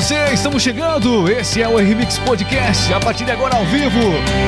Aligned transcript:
você, 0.00 0.32
estamos 0.32 0.62
chegando. 0.62 1.30
Esse 1.30 1.60
é 1.60 1.68
o 1.68 1.76
Remix 1.76 2.18
Podcast. 2.20 2.90
A 2.94 2.98
partir 2.98 3.26
de 3.26 3.32
agora 3.32 3.54
ao 3.54 3.66
vivo, 3.66 4.00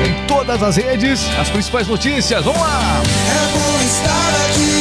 em 0.03 0.25
todas 0.25 0.63
as 0.63 0.77
redes, 0.77 1.29
as 1.39 1.47
principais 1.49 1.87
notícias. 1.87 2.43
Vamos 2.43 2.59
lá! 2.59 3.03
É 3.29 3.51
bom 3.51 3.81
estar 3.85 4.29
aqui. 4.49 4.72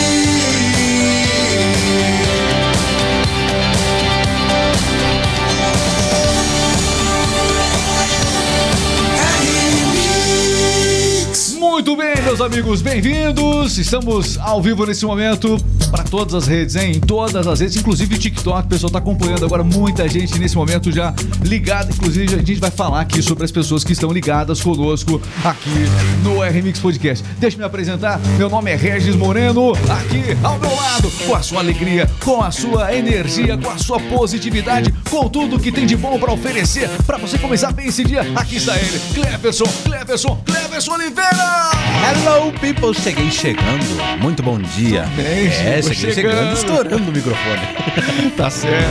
Muito 11.84 11.96
bem, 11.96 12.14
meus 12.22 12.40
amigos, 12.40 12.80
bem-vindos. 12.80 13.76
Estamos 13.76 14.38
ao 14.38 14.62
vivo 14.62 14.86
nesse 14.86 15.04
momento 15.04 15.58
para 15.90 16.04
todas 16.04 16.32
as 16.32 16.46
redes, 16.46 16.76
hein? 16.76 16.92
Em 16.92 17.00
todas 17.00 17.44
as 17.44 17.58
redes, 17.58 17.76
inclusive 17.76 18.16
TikTok. 18.16 18.66
O 18.66 18.68
pessoal 18.68 18.86
está 18.86 19.00
acompanhando 19.00 19.44
agora 19.44 19.64
muita 19.64 20.08
gente 20.08 20.38
nesse 20.38 20.54
momento 20.54 20.92
já 20.92 21.12
ligada. 21.42 21.90
Inclusive, 21.92 22.36
a 22.36 22.38
gente 22.38 22.60
vai 22.60 22.70
falar 22.70 23.00
aqui 23.00 23.20
sobre 23.20 23.44
as 23.44 23.50
pessoas 23.50 23.82
que 23.82 23.94
estão 23.94 24.12
ligadas 24.12 24.60
conosco 24.60 25.20
aqui 25.44 25.74
no 26.22 26.40
RMix 26.40 26.78
Podcast. 26.78 27.24
Deixa 27.40 27.56
eu 27.56 27.58
me 27.58 27.64
apresentar. 27.64 28.20
Meu 28.38 28.48
nome 28.48 28.70
é 28.70 28.76
Regis 28.76 29.16
Moreno, 29.16 29.72
aqui 29.72 30.38
ao 30.40 30.60
meu 30.60 30.72
lado, 30.72 31.10
com 31.26 31.34
a 31.34 31.42
sua 31.42 31.58
alegria, 31.58 32.08
com 32.24 32.44
a 32.44 32.52
sua 32.52 32.94
energia, 32.94 33.58
com 33.58 33.68
a 33.68 33.78
sua 33.78 33.98
positividade, 33.98 34.94
com 35.10 35.28
tudo 35.28 35.58
que 35.58 35.72
tem 35.72 35.84
de 35.84 35.96
bom 35.96 36.16
para 36.16 36.32
oferecer 36.32 36.88
para 37.04 37.18
você 37.18 37.36
começar 37.38 37.72
bem 37.72 37.88
esse 37.88 38.04
dia. 38.04 38.20
Aqui 38.36 38.58
está 38.58 38.76
ele, 38.76 39.00
Cleverson, 39.14 39.66
Cleverson, 39.84 40.40
Cleverson 40.46 40.92
Oliveira. 40.92 41.71
Hello, 42.04 42.52
people! 42.52 42.92
Cheguei 42.92 43.30
chegando. 43.30 43.84
Muito 44.20 44.42
bom 44.42 44.58
dia. 44.58 45.04
Bem, 45.16 45.46
é, 45.46 45.82
cheguei 45.82 46.12
chegando. 46.12 46.14
chegando, 46.14 46.52
estourando 46.54 47.10
o 47.10 47.12
microfone. 47.12 47.60
Tá 48.36 48.50
certo. 48.50 48.86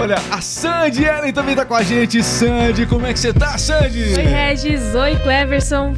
Olha, 0.00 0.16
a 0.30 0.40
Sandy 0.40 1.04
Ellen 1.04 1.32
também 1.32 1.54
tá 1.54 1.64
com 1.64 1.74
a 1.74 1.82
gente. 1.82 2.22
Sandy, 2.22 2.86
como 2.86 3.06
é 3.06 3.12
que 3.12 3.18
você 3.18 3.32
tá, 3.32 3.56
Sandy? 3.58 4.14
Oi, 4.16 4.22
Regis. 4.22 4.94
Oi, 4.94 5.16
Cleverson. 5.16 5.94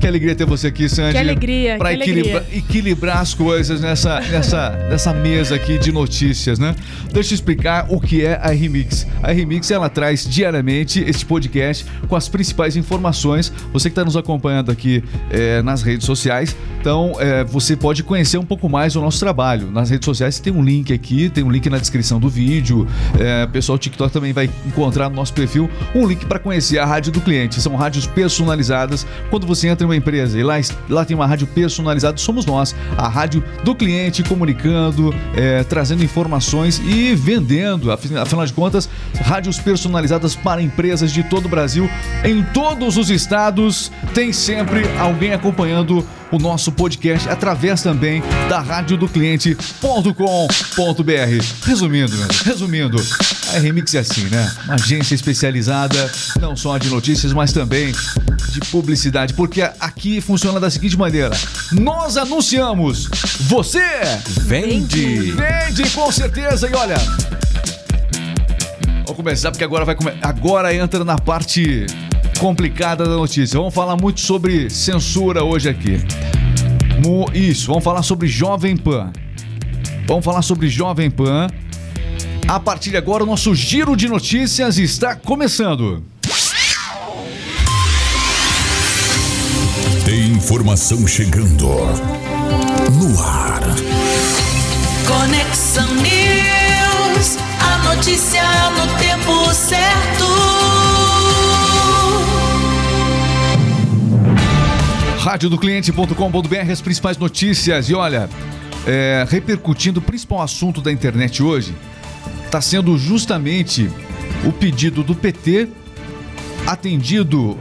Que 0.00 0.08
alegria 0.08 0.34
ter 0.34 0.44
você 0.44 0.66
aqui, 0.66 0.86
Sandy. 0.86 1.12
Que 1.12 1.18
alegria, 1.18 1.78
Pra 1.78 1.88
que 1.96 2.02
equilibra- 2.02 2.46
equilibrar 2.52 3.18
as 3.20 3.32
coisas 3.32 3.80
nessa, 3.80 4.20
nessa, 4.20 4.70
nessa 4.90 5.14
mesa 5.14 5.54
aqui 5.54 5.78
de 5.78 5.90
notícias, 5.92 6.58
né? 6.58 6.74
Deixa 7.10 7.32
eu 7.32 7.34
explicar 7.36 7.86
o 7.88 7.98
que 7.98 8.22
é 8.22 8.34
a 8.34 8.48
Remix. 8.50 9.06
A 9.22 9.32
Remix, 9.32 9.70
ela 9.70 9.88
traz 9.88 10.28
diariamente 10.28 11.02
este 11.06 11.24
podcast 11.24 11.86
com 12.06 12.14
as 12.16 12.28
principais 12.28 12.76
informações. 12.76 13.50
Você 13.72 13.88
que 13.88 13.92
está 13.92 14.04
nos 14.04 14.14
acompanhando 14.14 14.70
aqui 14.70 15.02
eh, 15.30 15.62
nas 15.62 15.82
redes 15.82 16.04
sociais, 16.04 16.54
então 16.80 17.14
eh, 17.18 17.42
você 17.44 17.74
pode 17.74 18.02
conhecer 18.02 18.36
um 18.36 18.44
pouco 18.44 18.68
mais 18.68 18.94
o 18.96 19.00
nosso 19.00 19.18
trabalho. 19.20 19.70
Nas 19.70 19.88
redes 19.88 20.04
sociais 20.04 20.38
tem 20.38 20.52
um 20.52 20.62
link 20.62 20.92
aqui, 20.92 21.30
tem 21.30 21.42
um 21.42 21.50
link 21.50 21.70
na 21.70 21.78
descrição 21.78 22.20
do 22.20 22.28
vídeo. 22.28 22.86
Eh, 23.18 23.46
pessoal, 23.46 23.76
o 23.76 23.78
TikTok 23.78 24.12
também 24.12 24.34
vai 24.34 24.50
encontrar 24.66 25.08
no 25.08 25.16
nosso 25.16 25.32
perfil 25.32 25.70
um 25.94 26.06
link 26.06 26.26
para 26.26 26.38
conhecer 26.38 26.78
a 26.78 26.84
rádio 26.84 27.10
do 27.10 27.22
cliente. 27.22 27.58
São 27.62 27.74
rádios 27.74 28.06
personalizadas. 28.06 29.06
Quando 29.30 29.46
você 29.46 29.68
entra 29.68 29.83
uma 29.84 29.96
empresa 29.96 30.38
e 30.38 30.42
lá, 30.42 30.54
lá 30.88 31.04
tem 31.04 31.14
uma 31.16 31.26
rádio 31.26 31.46
personalizada, 31.46 32.16
somos 32.18 32.46
nós, 32.46 32.74
a 32.96 33.08
rádio 33.08 33.42
do 33.62 33.74
cliente, 33.74 34.22
comunicando, 34.22 35.14
eh, 35.36 35.64
trazendo 35.68 36.02
informações 36.04 36.80
e 36.84 37.14
vendendo. 37.14 37.90
Afi- 37.92 38.16
Afinal 38.16 38.46
de 38.46 38.52
contas, 38.52 38.88
rádios 39.22 39.58
personalizadas 39.58 40.34
para 40.34 40.62
empresas 40.62 41.12
de 41.12 41.22
todo 41.24 41.46
o 41.46 41.48
Brasil, 41.48 41.88
em 42.24 42.42
todos 42.42 42.96
os 42.96 43.10
estados, 43.10 43.90
tem 44.14 44.32
sempre 44.32 44.82
alguém 44.98 45.32
acompanhando 45.32 46.06
o 46.30 46.38
nosso 46.38 46.72
podcast 46.72 47.28
através 47.28 47.82
também 47.82 48.22
da 48.48 48.60
rádio 48.60 48.96
do 48.96 49.08
cliente.com.br. 49.08 50.14
Resumindo, 51.64 52.16
resumindo, 52.44 52.96
a 53.54 53.58
Remix 53.58 53.94
é 53.94 53.98
assim, 54.00 54.24
né? 54.24 54.50
Uma 54.64 54.74
agência 54.74 55.14
especializada, 55.14 56.10
não 56.40 56.56
só 56.56 56.76
de 56.78 56.88
notícias, 56.90 57.32
mas 57.32 57.52
também 57.52 57.92
de 58.54 58.60
publicidade, 58.70 59.34
porque 59.34 59.62
aqui 59.62 60.20
funciona 60.20 60.60
da 60.60 60.70
seguinte 60.70 60.96
maneira: 60.96 61.30
nós 61.72 62.16
anunciamos, 62.16 63.08
você 63.40 63.82
Vende! 64.42 65.32
vende 65.32 65.90
com 65.90 66.10
certeza 66.12 66.68
e 66.68 66.74
olha. 66.74 66.96
Vamos 69.04 69.16
começar 69.16 69.50
porque 69.50 69.64
agora 69.64 69.84
vai 69.84 69.94
come... 69.94 70.12
agora 70.22 70.74
entra 70.74 71.04
na 71.04 71.18
parte 71.18 71.86
complicada 72.38 73.04
da 73.04 73.16
notícia. 73.16 73.58
Vamos 73.58 73.74
falar 73.74 73.96
muito 73.96 74.20
sobre 74.20 74.70
censura 74.70 75.44
hoje 75.44 75.68
aqui. 75.68 76.00
Isso, 77.34 77.66
vamos 77.66 77.84
falar 77.84 78.02
sobre 78.02 78.26
Jovem 78.28 78.76
Pan. 78.76 79.12
Vamos 80.06 80.24
falar 80.24 80.42
sobre 80.42 80.68
Jovem 80.68 81.10
Pan. 81.10 81.48
A 82.46 82.60
partir 82.60 82.90
de 82.90 82.96
agora, 82.96 83.22
o 83.22 83.26
nosso 83.26 83.54
giro 83.54 83.96
de 83.96 84.08
notícias 84.08 84.78
está 84.78 85.14
começando. 85.14 86.02
Tem 90.14 90.28
informação 90.28 91.04
chegando 91.08 91.66
no 91.66 93.20
ar. 93.20 93.60
Conexão 95.08 95.92
News. 95.96 97.36
A 97.58 97.96
notícia 97.96 98.44
no 98.70 98.96
tempo 98.96 99.52
certo. 99.52 100.24
radiodocliente.com.br 105.18 106.70
as 106.70 106.80
principais 106.80 107.18
notícias 107.18 107.88
e 107.88 107.94
olha, 107.94 108.30
é, 108.86 109.26
repercutindo 109.28 109.98
o 109.98 110.02
principal 110.02 110.42
assunto 110.42 110.80
da 110.80 110.92
internet 110.92 111.42
hoje, 111.42 111.74
está 112.44 112.60
sendo 112.60 112.96
justamente 112.96 113.90
o 114.46 114.52
pedido 114.52 115.02
do 115.02 115.16
PT 115.16 115.70
atendido 116.64 117.58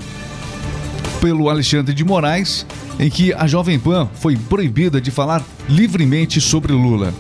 pelo 1.24 1.50
Alexandre 1.50 1.94
de 1.94 2.04
Moraes, 2.04 2.66
em 3.00 3.10
que 3.10 3.34
a 3.34 3.48
Jovem 3.48 3.80
Pan 3.80 4.10
foi 4.14 4.36
proibida 4.36 5.00
de 5.00 5.10
falar 5.10 5.42
livremente 5.70 6.42
sobre 6.42 6.74
Lula. 6.74 7.14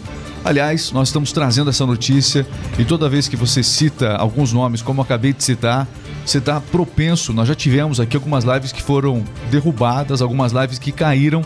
Aliás, 0.43 0.91
nós 0.91 1.07
estamos 1.07 1.31
trazendo 1.31 1.69
essa 1.69 1.85
notícia 1.85 2.45
e 2.77 2.83
toda 2.83 3.07
vez 3.07 3.29
que 3.29 3.37
você 3.37 3.63
cita 3.63 4.17
alguns 4.17 4.51
nomes, 4.51 4.81
como 4.81 5.01
acabei 5.01 5.31
de 5.31 5.41
citar, 5.41 5.87
você 6.25 6.39
está 6.39 6.59
propenso. 6.59 7.31
Nós 7.31 7.47
já 7.47 7.55
tivemos 7.55 8.01
aqui 8.01 8.17
algumas 8.17 8.43
lives 8.43 8.73
que 8.73 8.81
foram 8.81 9.23
derrubadas, 9.49 10.21
algumas 10.21 10.51
lives 10.51 10.77
que 10.77 10.91
caíram. 10.91 11.41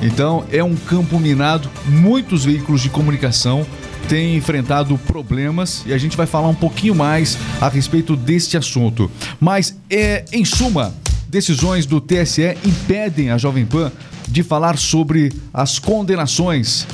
Então 0.00 0.46
é 0.50 0.64
um 0.64 0.76
campo 0.76 1.20
minado. 1.20 1.68
Muitos 1.84 2.46
veículos 2.46 2.80
de 2.80 2.88
comunicação 2.88 3.66
têm 4.08 4.34
enfrentado 4.34 4.96
problemas 4.96 5.82
e 5.84 5.92
a 5.92 5.98
gente 5.98 6.16
vai 6.16 6.26
falar 6.26 6.48
um 6.48 6.54
pouquinho 6.54 6.94
mais 6.94 7.36
a 7.60 7.68
respeito 7.68 8.16
deste 8.16 8.56
assunto. 8.56 9.10
Mas 9.38 9.76
é, 9.90 10.24
em 10.32 10.42
suma, 10.42 10.94
decisões 11.28 11.86
do 11.86 12.00
TSE 12.00 12.56
impedem 12.64 13.30
a 13.30 13.38
Jovem 13.38 13.66
Pan 13.66 13.92
de 14.26 14.42
falar 14.42 14.78
sobre 14.78 15.32
as 15.52 15.78
condenações 15.78 16.86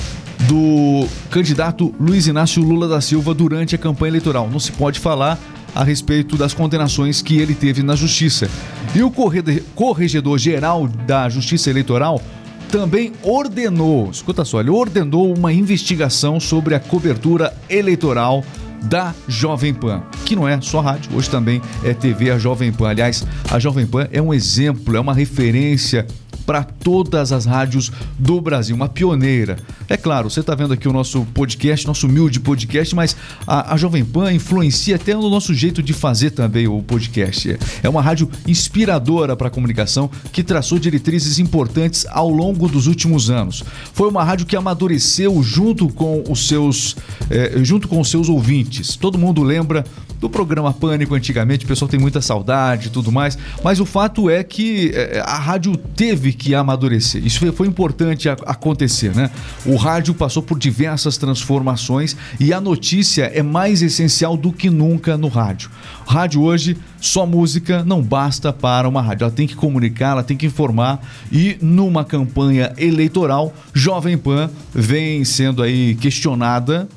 do 0.48 1.06
candidato 1.30 1.94
Luiz 1.98 2.26
Inácio 2.26 2.62
Lula 2.62 2.88
da 2.88 3.00
Silva 3.00 3.32
durante 3.32 3.74
a 3.74 3.78
campanha 3.78 4.10
eleitoral. 4.10 4.48
Não 4.50 4.60
se 4.60 4.72
pode 4.72 4.98
falar 4.98 5.38
a 5.74 5.82
respeito 5.82 6.36
das 6.36 6.54
condenações 6.54 7.22
que 7.22 7.38
ele 7.38 7.54
teve 7.54 7.82
na 7.82 7.96
justiça. 7.96 8.48
E 8.94 9.02
o 9.02 9.10
corregedor-geral 9.74 10.86
da 10.86 11.28
Justiça 11.28 11.70
Eleitoral 11.70 12.20
também 12.70 13.12
ordenou, 13.22 14.10
escuta 14.10 14.44
só, 14.44 14.60
ele 14.60 14.70
ordenou 14.70 15.32
uma 15.32 15.52
investigação 15.52 16.40
sobre 16.40 16.74
a 16.74 16.80
cobertura 16.80 17.56
eleitoral 17.68 18.44
da 18.84 19.14
Jovem 19.28 19.74
Pan, 19.74 20.02
que 20.24 20.36
não 20.36 20.46
é 20.46 20.60
só 20.60 20.80
rádio, 20.80 21.10
hoje 21.14 21.30
também 21.30 21.60
é 21.82 21.92
TV 21.92 22.30
a 22.30 22.38
Jovem 22.38 22.72
Pan. 22.72 22.90
Aliás, 22.90 23.26
a 23.50 23.58
Jovem 23.58 23.86
Pan 23.86 24.08
é 24.12 24.20
um 24.20 24.32
exemplo, 24.32 24.96
é 24.96 25.00
uma 25.00 25.14
referência 25.14 26.06
para 26.44 26.62
todas 26.62 27.32
as 27.32 27.44
rádios 27.44 27.90
do 28.18 28.40
Brasil, 28.40 28.74
uma 28.76 28.88
pioneira. 28.88 29.58
É 29.88 29.96
claro, 29.96 30.30
você 30.30 30.40
está 30.40 30.54
vendo 30.54 30.72
aqui 30.72 30.88
o 30.88 30.92
nosso 30.92 31.24
podcast, 31.34 31.86
nosso 31.86 32.06
humilde 32.06 32.40
podcast, 32.40 32.94
mas 32.94 33.16
a, 33.46 33.74
a 33.74 33.76
Jovem 33.76 34.04
Pan 34.04 34.32
influencia 34.32 34.96
até 34.96 35.14
no 35.14 35.28
nosso 35.28 35.54
jeito 35.54 35.82
de 35.82 35.92
fazer 35.92 36.30
também 36.30 36.66
o 36.66 36.82
podcast. 36.82 37.58
É 37.82 37.88
uma 37.88 38.02
rádio 38.02 38.28
inspiradora 38.46 39.36
para 39.36 39.48
a 39.48 39.50
comunicação 39.50 40.10
que 40.32 40.42
traçou 40.42 40.78
diretrizes 40.78 41.38
importantes 41.38 42.06
ao 42.10 42.28
longo 42.28 42.68
dos 42.68 42.86
últimos 42.86 43.30
anos. 43.30 43.64
Foi 43.92 44.08
uma 44.08 44.24
rádio 44.24 44.46
que 44.46 44.56
amadureceu 44.56 45.42
junto 45.42 45.88
com 45.88 46.24
os 46.28 46.48
seus, 46.48 46.96
eh, 47.30 47.60
junto 47.62 47.88
com 47.88 48.00
os 48.00 48.10
seus 48.10 48.28
ouvintes. 48.28 48.96
Todo 48.96 49.18
mundo 49.18 49.42
lembra 49.42 49.84
do 50.20 50.28
programa 50.28 50.72
Pânico 50.72 51.14
antigamente, 51.14 51.64
o 51.64 51.68
pessoal 51.68 51.88
tem 51.88 52.00
muita 52.00 52.20
saudade 52.20 52.88
e 52.88 52.90
tudo 52.90 53.12
mais, 53.12 53.36
mas 53.62 53.80
o 53.80 53.86
fato 53.86 54.30
é 54.30 54.42
que 54.42 54.90
eh, 54.94 55.22
a 55.24 55.38
rádio 55.38 55.76
teve 55.76 56.32
que 56.32 56.54
amadurecer. 56.54 57.24
Isso 57.24 57.40
foi, 57.52 57.66
importante 57.66 58.28
acontecer, 58.28 59.14
né? 59.14 59.30
O 59.66 59.76
rádio 59.76 60.14
passou 60.14 60.42
por 60.42 60.58
diversas 60.58 61.16
transformações 61.16 62.16
e 62.38 62.52
a 62.52 62.60
notícia 62.60 63.24
é 63.24 63.42
mais 63.42 63.82
essencial 63.82 64.36
do 64.36 64.52
que 64.52 64.70
nunca 64.70 65.16
no 65.16 65.28
rádio. 65.28 65.70
Rádio 66.06 66.42
hoje, 66.42 66.76
só 67.00 67.26
música 67.26 67.84
não 67.84 68.02
basta 68.02 68.52
para 68.52 68.88
uma 68.88 69.02
rádio. 69.02 69.24
Ela 69.24 69.32
tem 69.32 69.46
que 69.46 69.54
comunicar, 69.54 70.12
ela 70.12 70.22
tem 70.22 70.36
que 70.36 70.46
informar 70.46 71.00
e 71.30 71.56
numa 71.60 72.04
campanha 72.04 72.72
eleitoral, 72.76 73.52
Jovem 73.72 74.16
Pan 74.16 74.50
vem 74.72 75.24
sendo 75.24 75.62
aí 75.62 75.94
questionada 75.96 76.88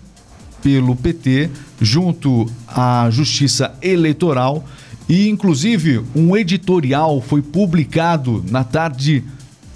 pelo 0.62 0.95
PT 0.95 1.50
junto 1.81 2.45
à 2.68 3.09
Justiça 3.09 3.75
Eleitoral 3.81 4.65
e 5.07 5.30
inclusive 5.30 6.04
um 6.15 6.36
editorial 6.36 7.21
foi 7.21 7.42
publicado 7.42 8.44
na 8.50 8.63
tarde 8.63 9.24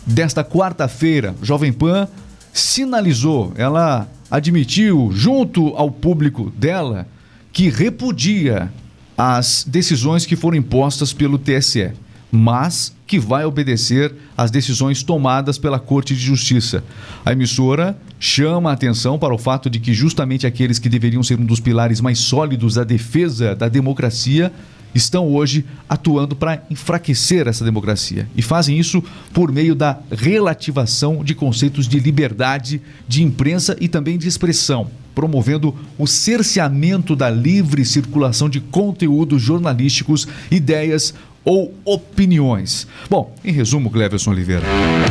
desta 0.05 0.43
quarta-feira. 0.43 1.35
Jovem 1.41 1.71
Pan 1.71 2.07
sinalizou, 2.53 3.53
ela 3.55 4.07
admitiu 4.29 5.09
junto 5.13 5.67
ao 5.75 5.89
público 5.89 6.51
dela 6.57 7.07
que 7.53 7.69
repudia 7.69 8.71
as 9.17 9.65
decisões 9.67 10.25
que 10.25 10.35
foram 10.35 10.57
impostas 10.57 11.13
pelo 11.13 11.37
TSE, 11.37 11.91
mas 12.31 12.95
que 13.05 13.19
vai 13.19 13.43
obedecer 13.43 14.13
às 14.37 14.49
decisões 14.49 15.03
tomadas 15.03 15.57
pela 15.57 15.79
Corte 15.79 16.15
de 16.15 16.21
Justiça. 16.21 16.83
A 17.25 17.33
emissora 17.33 17.97
chama 18.19 18.69
a 18.69 18.73
atenção 18.73 19.19
para 19.19 19.33
o 19.33 19.37
fato 19.37 19.69
de 19.69 19.79
que 19.79 19.93
justamente 19.93 20.47
aqueles 20.47 20.79
que 20.79 20.87
deveriam 20.87 21.21
ser 21.21 21.39
um 21.39 21.45
dos 21.45 21.59
pilares 21.59 21.99
mais 21.99 22.19
sólidos 22.19 22.75
da 22.75 22.83
defesa 22.83 23.55
da 23.55 23.67
democracia 23.67 24.51
estão 24.93 25.27
hoje 25.27 25.65
atuando 25.87 26.35
para 26.35 26.63
enfraquecer 26.69 27.47
essa 27.47 27.63
democracia. 27.63 28.27
E 28.35 28.41
fazem 28.41 28.77
isso 28.77 29.03
por 29.33 29.51
meio 29.51 29.73
da 29.73 29.99
relativação 30.11 31.23
de 31.23 31.33
conceitos 31.33 31.87
de 31.87 31.99
liberdade 31.99 32.81
de 33.07 33.23
imprensa 33.23 33.75
e 33.79 33.87
também 33.87 34.17
de 34.17 34.27
expressão, 34.27 34.89
promovendo 35.15 35.75
o 35.97 36.05
cerceamento 36.05 37.15
da 37.15 37.29
livre 37.29 37.85
circulação 37.85 38.49
de 38.49 38.59
conteúdos 38.59 39.41
jornalísticos, 39.41 40.27
ideias 40.49 41.13
ou 41.43 41.73
opiniões. 41.83 42.87
Bom, 43.09 43.33
em 43.43 43.51
resumo, 43.51 43.89
Cleverson 43.89 44.31
Oliveira, 44.31 44.63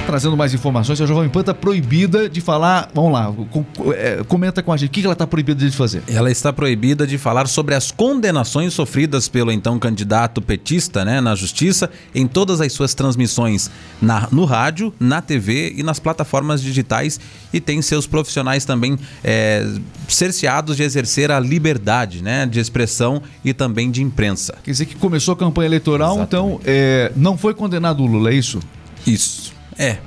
trazendo 0.06 0.36
mais 0.36 0.54
informações, 0.54 1.00
a 1.00 1.06
Jovem 1.06 1.28
Pan 1.28 1.40
está 1.40 1.52
proibida 1.54 2.28
de 2.28 2.40
falar. 2.40 2.88
Vamos 2.94 3.12
lá, 3.12 3.32
com- 3.50 3.64
é, 3.92 4.22
comenta 4.28 4.62
com 4.62 4.72
a 4.72 4.76
gente. 4.76 4.88
O 4.88 4.92
que 4.92 5.00
que 5.00 5.06
ela 5.06 5.12
está 5.14 5.26
proibida 5.26 5.64
de 5.68 5.76
fazer? 5.76 6.02
Ela 6.08 6.30
está 6.30 6.52
proibida 6.52 7.06
de 7.06 7.18
falar 7.18 7.48
sobre 7.48 7.74
as 7.74 7.90
condenações 7.90 8.72
sofridas 8.74 9.28
pelo 9.28 9.50
então 9.50 9.78
candidato 9.78 10.40
petista 10.40 11.04
né, 11.04 11.20
na 11.20 11.34
justiça 11.34 11.90
em 12.14 12.26
todas 12.26 12.60
as 12.60 12.72
suas 12.72 12.94
transmissões 12.94 13.70
na- 14.00 14.28
no 14.30 14.44
rádio, 14.44 14.92
na 15.00 15.20
TV 15.20 15.74
e 15.76 15.82
nas 15.82 15.98
plataformas 15.98 16.62
digitais 16.62 17.18
e 17.52 17.60
tem 17.60 17.82
seus 17.82 18.06
profissionais 18.06 18.64
também 18.64 18.96
é, 19.24 19.66
cerceados 20.08 20.76
de 20.76 20.82
exercer 20.82 21.30
a 21.30 21.40
liberdade 21.40 22.22
né, 22.22 22.46
de 22.46 22.60
expressão 22.60 23.22
e 23.44 23.52
também 23.52 23.90
de 23.90 24.02
imprensa. 24.02 24.54
Quer 24.62 24.70
dizer 24.70 24.86
que 24.86 24.94
começou 24.94 25.32
a 25.34 25.36
campanha 25.36 25.66
eleitoral, 25.66 26.19
Exatamente. 26.22 26.54
então 26.54 26.60
é, 26.64 27.12
não 27.16 27.36
foi 27.36 27.54
condenado 27.54 28.02
o 28.02 28.06
Lula, 28.06 28.30
é 28.30 28.34
isso? 28.34 28.60
Isso. 29.06 29.52
É. 29.78 29.98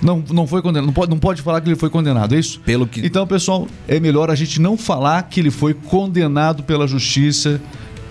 Não, 0.00 0.22
não 0.30 0.46
foi 0.46 0.62
condenado. 0.62 0.86
Não 0.86 0.92
pode, 0.92 1.10
não 1.10 1.18
pode 1.18 1.42
falar 1.42 1.60
que 1.60 1.68
ele 1.68 1.76
foi 1.76 1.88
condenado, 1.90 2.34
é 2.34 2.38
isso? 2.38 2.60
Pelo 2.60 2.86
que. 2.86 3.04
Então, 3.04 3.26
pessoal, 3.26 3.66
é 3.88 3.98
melhor 3.98 4.30
a 4.30 4.34
gente 4.34 4.60
não 4.60 4.76
falar 4.76 5.22
que 5.24 5.40
ele 5.40 5.50
foi 5.50 5.74
condenado 5.74 6.62
pela 6.62 6.86
justiça, 6.86 7.60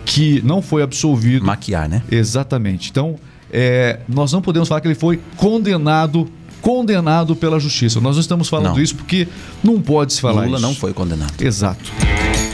que 0.03 0.41
não 0.43 0.61
foi 0.61 0.81
absolvido. 0.81 1.45
Maquiar, 1.45 1.87
né? 1.87 2.01
Exatamente. 2.09 2.89
Então, 2.89 3.15
é, 3.51 3.99
nós 4.09 4.31
não 4.33 4.41
podemos 4.41 4.67
falar 4.67 4.81
que 4.81 4.87
ele 4.87 4.95
foi 4.95 5.19
condenado, 5.37 6.27
condenado 6.61 7.35
pela 7.35 7.59
justiça. 7.59 8.01
Nós 8.01 8.15
não 8.15 8.21
estamos 8.21 8.49
falando 8.49 8.75
Não. 8.75 8.81
isso 8.81 8.95
porque 8.95 9.27
não 9.63 9.79
pode 9.79 10.13
se 10.13 10.21
falar 10.21 10.45
Lula 10.45 10.57
isso. 10.57 10.67
não 10.67 10.73
foi 10.75 10.91
condenado. 10.93 11.33
Exato. 11.39 11.91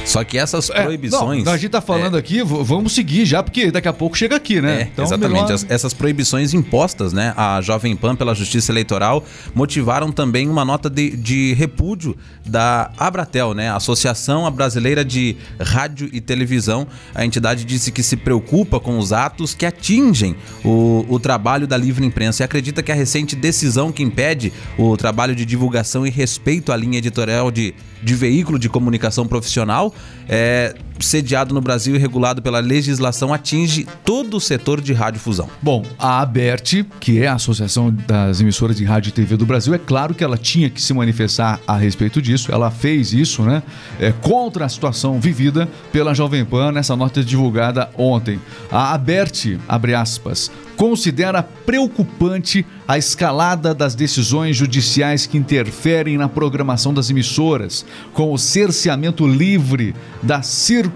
Só 0.06 0.24
que 0.25 0.38
essas 0.38 0.69
É, 0.71 0.83
proibições. 0.83 1.45
não, 1.45 1.53
a 1.53 1.57
gente 1.57 1.69
tá 1.69 1.80
falando 1.80 2.18
aqui, 2.18 2.44
v- 2.44 2.63
vamos 2.63 2.94
seguir 2.94 3.25
já, 3.25 3.42
porque 3.42 3.71
daqui 3.71 3.88
a 3.88 3.94
pouco 3.94 4.18
chega 4.18 4.36
aqui, 4.36 4.59
né? 4.59 4.89
É, 4.98 5.01
exatamente. 5.01 5.31
melhor- 5.42 5.51
As- 5.53 5.65
essas 5.69 5.94
proibições 5.94 6.53
impostas 6.53 7.13
né, 7.13 7.33
à 7.38 7.62
Jovem 7.62 7.95
Pan 7.95 8.13
pela 8.15 8.36
Justiça 8.36 8.71
Eleitoral 8.74 9.24
motivaram 9.56 10.12
também 10.12 10.50
uma 10.50 10.65
nota 10.65 10.89
de, 10.89 11.12
de 11.15 11.53
repúdio 11.53 12.18
da 12.45 12.92
Abratel, 12.98 13.53
né, 13.53 13.69
Associação 13.71 14.50
Brasileira 14.51 15.06
de 15.06 15.38
Rádio 15.62 16.09
e 16.12 16.19
Televisão. 16.19 16.88
A 17.15 17.24
entidade 17.24 17.63
disse 17.63 17.89
que 17.92 18.04
se 18.04 18.18
preocupa 18.18 18.80
com 18.81 18.97
os 18.97 19.13
atos 19.13 19.54
que 19.54 19.65
atingem 19.65 20.36
o, 20.65 21.06
o 21.07 21.19
trabalho 21.19 21.65
da 21.68 21.77
livre 21.77 22.06
imprensa 22.06 22.44
e 22.44 22.45
acredita 22.45 22.83
que 22.83 22.92
a 22.92 22.95
recente 22.95 23.33
decisão 23.36 23.92
que 23.94 24.04
impede 24.04 24.51
o 24.77 24.97
trabalho 24.97 25.33
de 25.36 25.45
divulgação 25.45 26.06
e 26.06 26.09
respeito 26.09 26.71
à 26.74 26.75
linha 26.75 26.97
editorial 26.97 27.50
de, 27.50 27.74
de 28.04 28.13
veículo 28.13 28.59
de 28.59 28.68
comunicação 28.68 29.25
profissional 29.25 29.90
é, 30.27 30.75
sediado 31.01 31.53
no 31.53 31.62
Brasil 31.62 31.95
e 31.95 32.00
regulado 32.00 32.42
pela 32.42 32.59
legislação 32.59 33.33
atinge 33.33 33.88
todo 34.06 34.38
o 34.38 34.42
setor 34.42 34.81
de 34.81 34.94
radiodifusão. 34.94 35.50
Bom, 35.62 35.83
a 35.98 36.21
ABERT, 36.21 36.86
que 37.00 37.21
é 37.21 37.27
a 37.27 37.33
Associação 37.33 37.92
das 37.92 38.42
Emissoras 38.42 38.75
de 38.75 38.83
Rádio 38.83 39.09
e 39.09 39.12
TV 39.12 39.38
do 39.38 39.45
Brasil, 39.45 39.74
é 39.74 39.77
claro 39.77 40.13
que 40.13 40.24
ela 40.24 40.38
tinha 40.38 40.69
que 40.69 40.81
se 40.81 40.94
manifestar 40.94 41.59
a 41.68 41.75
respeito 41.75 42.21
disso. 42.21 42.51
Ela 42.51 42.71
fez 42.71 43.13
isso, 43.13 43.44
né? 43.44 43.63
É, 44.00 44.12
contra 44.12 44.65
a 44.65 44.69
situação 44.69 45.19
vivida 45.19 45.68
pela 45.92 46.13
Jovem 46.13 46.45
Pan 46.45 46.71
nessa 46.71 46.95
nota 46.95 47.24
divulgada 47.24 47.89
ontem. 47.97 48.39
A 48.71 48.94
ABERT, 48.94 49.59
abre 49.68 49.94
aspas, 49.94 50.51
considera 50.75 51.44
preocupante 51.44 52.65
a 52.88 52.97
escalada 52.97 53.74
das 53.74 53.94
decisões 53.94 54.57
judiciais 54.57 55.25
que 55.27 55.38
interferem 55.38 56.18
na 56.18 56.27
programação 56.27 56.94
das 56.94 57.09
emissoras, 57.09 57.86
com 58.13 58.33
o 58.33 58.38
cerceamento 58.38 59.27
livre 59.27 59.94
da 60.24 60.42
circulação 60.42 60.90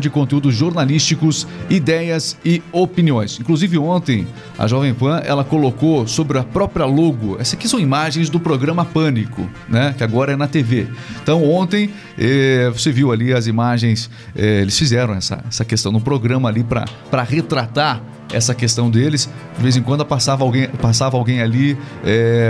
de 0.00 0.10
conteúdos 0.10 0.54
jornalísticos, 0.54 1.46
ideias 1.70 2.36
e 2.44 2.62
opiniões. 2.72 3.38
Inclusive 3.40 3.78
ontem, 3.78 4.26
a 4.58 4.66
Jovem 4.66 4.94
Pan, 4.94 5.20
ela 5.24 5.44
colocou 5.44 6.06
sobre 6.06 6.38
a 6.38 6.42
própria 6.44 6.84
logo, 6.84 7.36
essas 7.40 7.54
aqui 7.54 7.68
são 7.68 7.78
imagens 7.78 8.28
do 8.28 8.40
programa 8.40 8.84
Pânico, 8.84 9.48
né, 9.68 9.94
que 9.96 10.04
agora 10.04 10.32
é 10.32 10.36
na 10.36 10.46
TV. 10.46 10.86
Então 11.22 11.42
ontem, 11.44 11.90
eh, 12.18 12.70
você 12.72 12.90
viu 12.90 13.12
ali 13.12 13.32
as 13.32 13.46
imagens, 13.46 14.10
eh, 14.34 14.62
eles 14.62 14.78
fizeram 14.78 15.14
essa, 15.14 15.44
essa 15.48 15.64
questão 15.64 15.92
no 15.92 16.00
programa 16.00 16.48
ali 16.48 16.64
para 16.64 17.22
retratar 17.22 18.02
essa 18.32 18.54
questão 18.54 18.90
deles. 18.90 19.28
De 19.56 19.62
vez 19.62 19.76
em 19.76 19.82
quando 19.82 20.04
passava 20.04 20.42
alguém, 20.44 20.68
passava 20.68 21.16
alguém 21.16 21.40
ali 21.40 21.76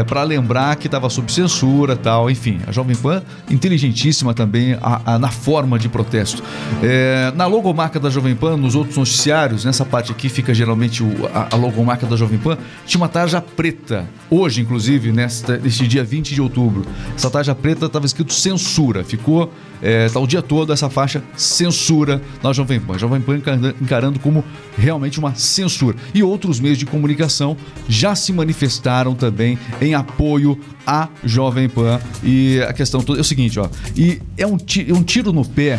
para 0.07 0.23
lembrar 0.23 0.77
que 0.77 0.87
estava 0.87 1.09
sob 1.11 1.31
censura 1.33 1.95
tal. 1.97 2.31
Enfim, 2.31 2.61
a 2.67 2.73
Jovem 2.73 2.97
Pan, 2.97 3.23
inteligentíssima 3.51 4.33
também 4.35 4.75
a- 4.81 5.01
a- 5.05 5.19
na 5.19 5.29
forma 5.29 5.79
de 5.79 5.89
protesto. 5.89 6.43
É, 6.83 7.33
na 7.35 7.47
logomarca 7.47 7.99
da 8.01 8.11
Jovem 8.11 8.35
Pan, 8.35 8.57
nos 8.57 8.75
outros 8.75 8.97
noticiários, 8.97 9.65
nessa 9.65 9.85
parte 9.85 10.11
aqui 10.13 10.29
fica 10.29 10.53
geralmente 10.55 11.03
o- 11.03 11.29
a, 11.35 11.49
a 11.53 11.57
logomarca 11.57 12.07
da 12.07 12.17
Jovem 12.17 12.39
Pan, 12.39 12.57
tinha 12.87 13.01
uma 13.01 13.09
tarja 13.09 13.41
preta. 13.41 14.07
Hoje, 14.31 14.61
inclusive, 14.63 15.13
nesta, 15.13 15.57
neste 15.59 15.87
dia 15.87 16.05
20 16.05 16.35
de 16.35 16.41
outubro, 16.41 16.85
essa 17.15 17.31
tarja 17.31 17.55
preta 17.55 17.87
estava 17.87 18.07
escrito 18.07 18.33
censura. 18.33 19.05
Ficou 19.05 19.53
é, 19.83 20.09
tá 20.09 20.19
o 20.19 20.27
dia 20.27 20.41
todo 20.41 20.73
essa 20.73 20.89
faixa 20.89 21.23
censura 21.37 22.23
na 22.43 22.53
Jovem 22.55 22.81
Pan. 22.81 22.99
Jovem 22.99 23.21
Pan 23.21 23.39
encarando 23.81 24.19
como 24.19 24.43
realmente 24.79 25.19
uma 25.19 25.35
censura. 25.35 25.64
E 26.15 26.23
outros 26.23 26.61
meios 26.61 26.79
de 26.79 26.87
comunicação 26.87 27.57
já 27.89 28.15
se 28.15 28.33
manifestaram 28.33 29.15
também 29.15 29.59
em 29.81 29.95
apoio 29.95 30.59
à 30.87 31.09
Jovem 31.25 31.69
Pan. 31.69 32.01
E 32.23 32.61
a 32.69 32.73
questão 32.73 33.01
toda 33.03 33.19
é 33.19 33.23
o 33.23 33.25
seguinte, 33.25 33.59
ó. 33.59 33.69
E 33.97 34.21
é 34.37 34.47
um, 34.47 34.57
ti- 34.57 34.87
é 34.89 34.93
um 34.93 35.03
tiro 35.03 35.33
no 35.33 35.45
pé. 35.45 35.79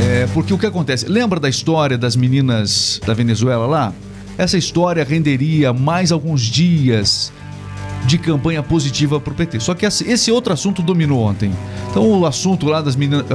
É, 0.00 0.26
porque 0.34 0.52
o 0.52 0.58
que 0.58 0.66
acontece? 0.66 1.06
Lembra 1.08 1.40
da 1.40 1.48
história 1.48 1.96
das 1.96 2.16
meninas 2.16 3.00
da 3.06 3.14
Venezuela 3.14 3.66
lá? 3.66 3.92
Essa 4.38 4.58
história 4.58 5.02
renderia 5.02 5.72
mais 5.72 6.12
alguns 6.12 6.42
dias 6.42 7.32
de 8.06 8.18
campanha 8.18 8.62
positiva 8.62 9.20
para 9.20 9.32
o 9.32 9.36
PT. 9.36 9.60
Só 9.60 9.74
que 9.74 9.84
esse 9.84 10.30
outro 10.30 10.52
assunto 10.52 10.82
dominou 10.82 11.20
ontem. 11.20 11.52
Então 11.90 12.08
o 12.08 12.26
assunto 12.26 12.66
lá 12.66 12.80
das 12.80 12.96
meninas. 12.96 13.26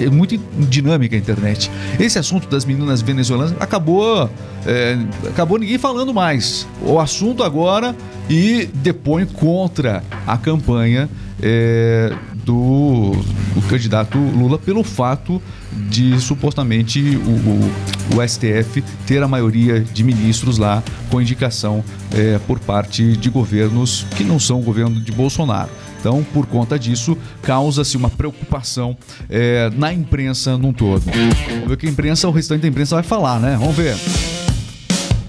É 0.00 0.08
muito 0.08 0.38
dinâmica 0.58 1.14
a 1.14 1.18
internet. 1.18 1.70
Esse 1.98 2.18
assunto 2.18 2.48
das 2.48 2.64
meninas 2.64 3.02
venezuelanas 3.02 3.54
acabou. 3.60 4.30
é, 4.66 4.98
acabou 5.28 5.58
ninguém 5.58 5.78
falando 5.78 6.12
mais. 6.12 6.66
O 6.82 6.98
assunto 6.98 7.42
agora 7.42 7.94
e 8.28 8.68
depõe 8.74 9.26
contra 9.26 10.02
a 10.26 10.36
campanha 10.36 11.08
é, 11.42 12.12
do, 12.46 13.10
do 13.54 13.60
candidato 13.68 14.16
Lula 14.16 14.56
pelo 14.56 14.84
fato 14.84 15.42
de 15.90 16.18
supostamente 16.20 17.00
o, 17.00 17.30
o- 17.30 18.16
o 18.16 18.26
STF 18.28 18.82
ter 19.04 19.20
a 19.22 19.26
maioria 19.28 19.80
de 19.80 20.04
ministros 20.04 20.56
lá 20.56 20.80
com 21.10 21.20
indicação 21.20 21.82
é, 22.14 22.38
por 22.46 22.60
parte 22.60 23.16
de 23.16 23.28
governos 23.28 24.06
que 24.16 24.22
não 24.22 24.38
são 24.38 24.60
o 24.60 24.62
governo 24.62 25.00
de 25.00 25.10
Bolsonaro. 25.10 25.68
Então, 25.98 26.24
por 26.32 26.46
conta 26.46 26.78
disso, 26.78 27.18
causa-se 27.42 27.96
uma 27.96 28.08
preocupação 28.08 28.96
é, 29.28 29.68
na 29.76 29.92
imprensa 29.92 30.56
num 30.56 30.72
todo. 30.72 31.02
Vamos 31.04 31.66
ver 31.66 31.72
o 31.74 31.76
que 31.76 31.86
a 31.86 31.90
imprensa, 31.90 32.28
o 32.28 32.30
restante 32.30 32.60
da 32.62 32.68
imprensa 32.68 32.94
vai 32.94 33.02
falar, 33.02 33.40
né? 33.40 33.56
Vamos 33.58 33.74
ver. 33.74 33.96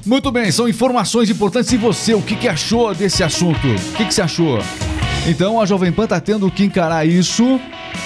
Muito 0.05 0.31
bem, 0.31 0.51
são 0.51 0.69
informações 0.69 1.29
importantes. 1.31 1.71
E 1.73 1.77
você, 1.77 2.13
o 2.13 2.21
que, 2.21 2.35
que 2.35 2.47
achou 2.47 2.93
desse 2.93 3.23
assunto? 3.23 3.67
O 3.67 3.93
que, 3.97 4.05
que 4.05 4.13
você 4.13 4.21
achou? 4.21 4.59
Então 5.27 5.59
a 5.59 5.65
Jovem 5.65 5.91
Pan 5.91 6.07
tá 6.07 6.21
tendo 6.21 6.49
que 6.49 6.63
encarar 6.63 7.05
isso 7.05 7.59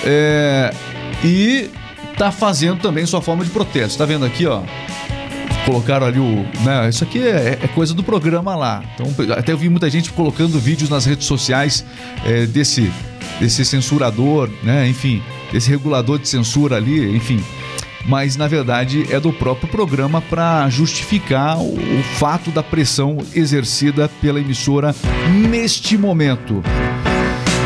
é, 0.04 0.74
e 1.24 1.70
tá 2.18 2.32
fazendo 2.32 2.82
também 2.82 3.06
sua 3.06 3.22
forma 3.22 3.44
de 3.46 3.52
protesto. 3.52 4.00
Tá 4.00 4.06
vendo 4.06 4.26
aqui, 4.26 4.48
ó? 4.48 4.64
Colocaram 5.66 6.08
ali 6.08 6.20
o. 6.20 6.46
Né, 6.64 6.90
isso 6.90 7.04
aqui 7.04 7.20
é, 7.20 7.60
é 7.62 7.68
coisa 7.68 7.94
do 7.94 8.04
programa 8.04 8.56
lá. 8.56 8.84
Então, 8.96 9.08
até 9.38 9.52
eu 9.52 9.58
vi 9.58 9.70
muita 9.70 9.88
gente 9.88 10.12
colocando 10.12 10.60
vídeos 10.60 10.90
nas 10.90 11.06
redes 11.06 11.28
sociais 11.28 11.86
é, 12.26 12.48
desse, 12.48 12.92
desse 13.40 13.64
censurador, 13.64 14.50
né? 14.64 14.88
Enfim, 14.88 15.22
esse 15.54 15.70
regulador 15.70 16.18
de 16.18 16.28
censura 16.28 16.78
ali, 16.78 17.16
enfim. 17.16 17.44
Mas 18.04 18.36
na 18.36 18.48
verdade 18.48 19.06
é 19.14 19.20
do 19.20 19.32
próprio 19.32 19.70
programa 19.70 20.22
para 20.22 20.68
justificar 20.70 21.60
o, 21.60 21.76
o 21.76 22.04
fato 22.18 22.50
da 22.50 22.64
pressão 22.64 23.20
exercida 23.36 24.10
pela 24.20 24.40
emissora 24.40 24.96
neste 25.48 25.96
momento. 26.00 26.64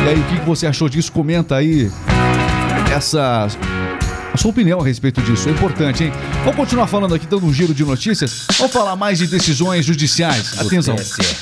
E 0.06 0.08
aí, 0.08 0.20
o 0.20 0.24
que 0.26 0.36
você 0.46 0.68
achou 0.68 0.88
disso? 0.88 1.12
Comenta 1.12 1.56
aí 1.56 1.92
essa 2.96 3.48
a 4.32 4.38
sua 4.38 4.52
opinião 4.52 4.82
a 4.82 4.86
respeito 4.86 5.20
disso. 5.24 5.50
É 5.50 5.52
importante, 5.52 6.04
hein? 6.04 6.14
Vamos 6.44 6.58
continuar 6.58 6.86
falando 6.86 7.16
aqui, 7.16 7.26
dando 7.26 7.48
um 7.48 7.52
giro 7.52 7.74
de 7.74 7.84
notícias. 7.84 8.46
Vamos 8.60 8.72
falar 8.72 8.96
mais 8.96 9.18
de 9.18 9.26
decisões 9.26 9.84
judiciais. 9.84 10.60
Atenção. 10.60 10.96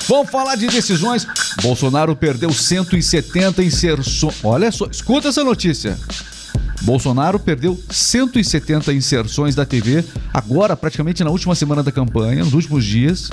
Vamos 0.07 0.31
falar 0.31 0.55
de 0.55 0.67
decisões. 0.67 1.27
Bolsonaro 1.61 2.15
perdeu 2.15 2.53
170 2.53 3.61
inserções. 3.61 4.35
Olha 4.41 4.71
só, 4.71 4.87
escuta 4.89 5.27
essa 5.27 5.43
notícia. 5.43 5.97
Bolsonaro 6.81 7.39
perdeu 7.39 7.79
170 7.89 8.93
inserções 8.93 9.55
da 9.55 9.65
TV, 9.65 10.03
agora 10.33 10.75
praticamente 10.75 11.23
na 11.23 11.29
última 11.29 11.55
semana 11.55 11.83
da 11.83 11.91
campanha, 11.91 12.43
nos 12.43 12.53
últimos 12.53 12.85
dias. 12.85 13.29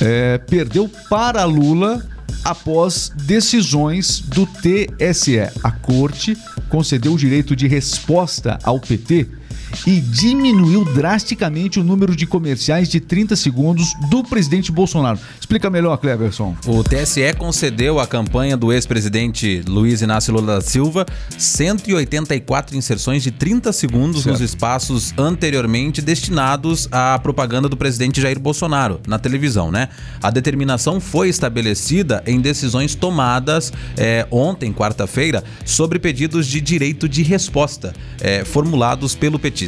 É, 0.00 0.38
perdeu 0.38 0.90
para 1.08 1.44
Lula 1.44 2.04
após 2.44 3.10
decisões 3.14 4.20
do 4.20 4.46
TSE. 4.46 5.40
A 5.62 5.70
corte 5.70 6.36
concedeu 6.68 7.14
o 7.14 7.18
direito 7.18 7.56
de 7.56 7.66
resposta 7.66 8.58
ao 8.62 8.78
PT 8.78 9.26
e 9.86 10.00
diminuiu 10.00 10.84
drasticamente 10.84 11.80
o 11.80 11.84
número 11.84 12.14
de 12.14 12.26
comerciais 12.26 12.88
de 12.88 13.00
30 13.00 13.34
segundos 13.36 13.92
do 14.10 14.22
presidente 14.22 14.70
Bolsonaro. 14.70 15.18
Explica 15.38 15.68
melhor, 15.68 15.96
Cleverson. 15.96 16.56
O 16.66 16.82
TSE 16.84 17.32
concedeu 17.36 17.98
à 17.98 18.06
campanha 18.06 18.56
do 18.56 18.72
ex-presidente 18.72 19.62
Luiz 19.66 20.02
Inácio 20.02 20.32
Lula 20.32 20.56
da 20.56 20.60
Silva 20.60 21.04
184 21.36 22.76
inserções 22.76 23.22
de 23.22 23.30
30 23.30 23.72
segundos 23.72 24.22
Certo. 24.22 24.32
nos 24.32 24.40
espaços 24.40 25.12
anteriormente 25.18 26.00
destinados 26.00 26.88
à 26.90 27.18
propaganda 27.18 27.68
do 27.68 27.76
presidente 27.76 28.20
Jair 28.20 28.38
Bolsonaro 28.38 29.00
na 29.06 29.18
televisão, 29.18 29.70
né? 29.70 29.88
A 30.22 30.30
determinação 30.30 31.00
foi 31.00 31.28
estabelecida 31.28 32.22
em 32.26 32.40
decisões 32.40 32.94
tomadas 32.94 33.72
eh, 33.96 34.26
ontem, 34.30 34.72
quarta-feira, 34.72 35.42
sobre 35.64 35.98
pedidos 35.98 36.46
de 36.46 36.60
direito 36.60 37.08
de 37.08 37.22
resposta 37.22 37.94
eh, 38.20 38.44
formulados 38.44 39.14
pelo 39.14 39.38
petista. 39.38 39.65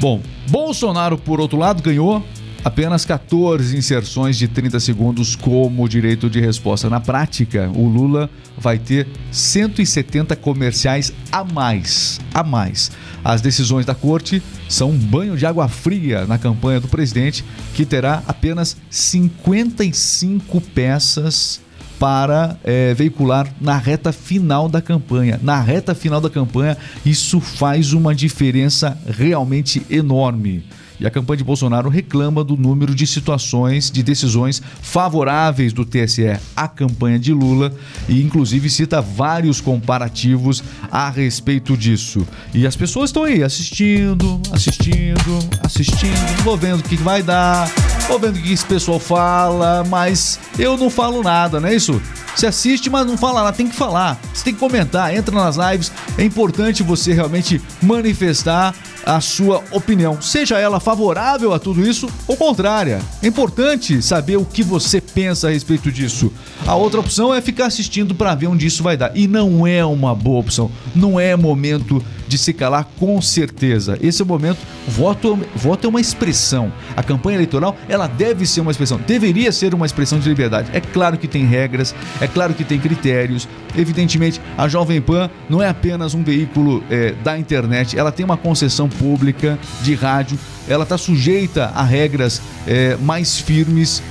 Bom, 0.00 0.20
Bolsonaro, 0.48 1.16
por 1.16 1.40
outro 1.40 1.58
lado, 1.58 1.82
ganhou 1.82 2.22
apenas 2.64 3.04
14 3.04 3.76
inserções 3.76 4.38
de 4.38 4.48
30 4.48 4.80
segundos 4.80 5.36
como 5.36 5.88
direito 5.88 6.30
de 6.30 6.40
resposta. 6.40 6.88
Na 6.88 6.98
prática, 6.98 7.70
o 7.74 7.86
Lula 7.86 8.30
vai 8.56 8.78
ter 8.78 9.06
170 9.30 10.34
comerciais 10.36 11.12
a 11.30 11.44
mais. 11.44 12.18
A 12.32 12.42
mais. 12.42 12.90
As 13.22 13.42
decisões 13.42 13.84
da 13.84 13.94
corte 13.94 14.42
são 14.68 14.90
um 14.90 14.98
banho 14.98 15.36
de 15.36 15.44
água 15.44 15.68
fria 15.68 16.26
na 16.26 16.38
campanha 16.38 16.80
do 16.80 16.88
presidente, 16.88 17.44
que 17.74 17.84
terá 17.84 18.22
apenas 18.26 18.76
55 18.88 20.60
peças 20.60 21.60
para 21.98 22.58
eh, 22.64 22.94
veicular 22.94 23.48
na 23.60 23.76
reta 23.76 24.12
final 24.12 24.68
da 24.68 24.80
campanha. 24.80 25.38
Na 25.42 25.60
reta 25.60 25.94
final 25.94 26.20
da 26.20 26.30
campanha, 26.30 26.76
isso 27.04 27.40
faz 27.40 27.92
uma 27.92 28.14
diferença 28.14 28.98
realmente 29.06 29.84
enorme. 29.88 30.64
E 30.98 31.06
a 31.06 31.10
campanha 31.10 31.38
de 31.38 31.44
Bolsonaro 31.44 31.88
reclama 31.88 32.44
do 32.44 32.56
número 32.56 32.94
de 32.94 33.06
situações, 33.06 33.90
de 33.90 34.02
decisões 34.02 34.62
favoráveis 34.80 35.72
do 35.72 35.84
TSE 35.84 36.38
à 36.56 36.68
campanha 36.68 37.18
de 37.18 37.32
Lula 37.32 37.72
e, 38.08 38.22
inclusive, 38.22 38.70
cita 38.70 39.00
vários 39.00 39.60
comparativos 39.60 40.62
a 40.90 41.10
respeito 41.10 41.76
disso. 41.76 42.26
E 42.52 42.66
as 42.66 42.76
pessoas 42.76 43.10
estão 43.10 43.24
aí 43.24 43.42
assistindo, 43.42 44.40
assistindo, 44.52 45.38
assistindo, 45.64 46.42
vou 46.42 46.56
vendo 46.56 46.80
o 46.80 46.82
que 46.82 46.96
vai 46.96 47.22
dar, 47.22 47.66
vou 48.08 48.18
vendo 48.18 48.36
o 48.36 48.42
que 48.42 48.52
esse 48.52 48.64
pessoal 48.64 49.00
fala, 49.00 49.84
mas 49.84 50.38
eu 50.58 50.76
não 50.76 50.88
falo 50.88 51.22
nada, 51.22 51.60
não 51.60 51.68
é 51.68 51.74
isso? 51.74 52.00
Você 52.34 52.46
assiste, 52.46 52.90
mas 52.90 53.06
não 53.06 53.16
fala 53.16 53.44
nada, 53.44 53.56
tem 53.56 53.68
que 53.68 53.76
falar. 53.76 54.18
Você 54.32 54.44
tem 54.44 54.54
que 54.54 54.58
comentar, 54.58 55.14
entra 55.14 55.34
nas 55.34 55.56
lives. 55.56 55.92
É 56.18 56.24
importante 56.24 56.82
você 56.82 57.12
realmente 57.12 57.62
manifestar 57.80 58.74
a 59.04 59.20
sua 59.20 59.62
opinião, 59.70 60.20
seja 60.20 60.58
ela 60.58 60.80
favorável 60.80 61.52
a 61.52 61.58
tudo 61.58 61.86
isso 61.86 62.08
ou 62.26 62.36
contrária. 62.36 63.00
É 63.22 63.26
importante 63.26 64.00
saber 64.00 64.36
o 64.36 64.44
que 64.44 64.62
você 64.62 65.00
pensa 65.00 65.48
a 65.48 65.50
respeito 65.50 65.92
disso. 65.92 66.32
A 66.66 66.74
outra 66.74 67.00
opção 67.00 67.34
é 67.34 67.40
ficar 67.40 67.66
assistindo 67.66 68.14
para 68.14 68.34
ver 68.34 68.46
onde 68.46 68.66
isso 68.66 68.82
vai 68.82 68.96
dar. 68.96 69.16
E 69.16 69.28
não 69.28 69.66
é 69.66 69.84
uma 69.84 70.14
boa 70.14 70.40
opção. 70.40 70.70
Não 70.94 71.20
é 71.20 71.36
momento 71.36 72.02
de 72.26 72.38
se 72.38 72.52
calar 72.52 72.88
com 72.98 73.20
certeza. 73.20 73.98
Esse 74.00 74.22
é 74.22 74.24
o 74.24 74.28
momento. 74.28 74.58
Voto, 74.88 75.38
voto 75.54 75.86
é 75.86 75.90
uma 75.90 76.00
expressão. 76.00 76.72
A 76.96 77.02
campanha 77.02 77.36
eleitoral, 77.36 77.76
ela 77.88 78.06
deve 78.06 78.46
ser 78.46 78.60
uma 78.60 78.70
expressão. 78.70 78.98
Deveria 79.06 79.52
ser 79.52 79.74
uma 79.74 79.86
expressão 79.86 80.18
de 80.18 80.28
liberdade. 80.28 80.70
É 80.72 80.80
claro 80.80 81.16
que 81.16 81.28
tem 81.28 81.44
regras, 81.44 81.94
é 82.20 82.26
claro 82.26 82.54
que 82.54 82.64
tem 82.64 82.78
critérios. 82.78 83.48
Evidentemente, 83.76 84.40
a 84.56 84.68
Jovem 84.68 85.00
Pan 85.00 85.30
não 85.48 85.62
é 85.62 85.68
apenas 85.68 86.14
um 86.14 86.22
veículo 86.22 86.82
eh, 86.90 87.14
da 87.24 87.38
internet, 87.38 87.98
ela 87.98 88.12
tem 88.12 88.24
uma 88.24 88.36
concessão 88.36 88.88
pública 88.88 89.58
de 89.82 89.94
rádio, 89.94 90.38
ela 90.68 90.84
está 90.84 90.96
sujeita 90.96 91.66
a 91.74 91.82
regras 91.82 92.40
eh, 92.66 92.96
mais 93.00 93.38
firmes 93.38 94.02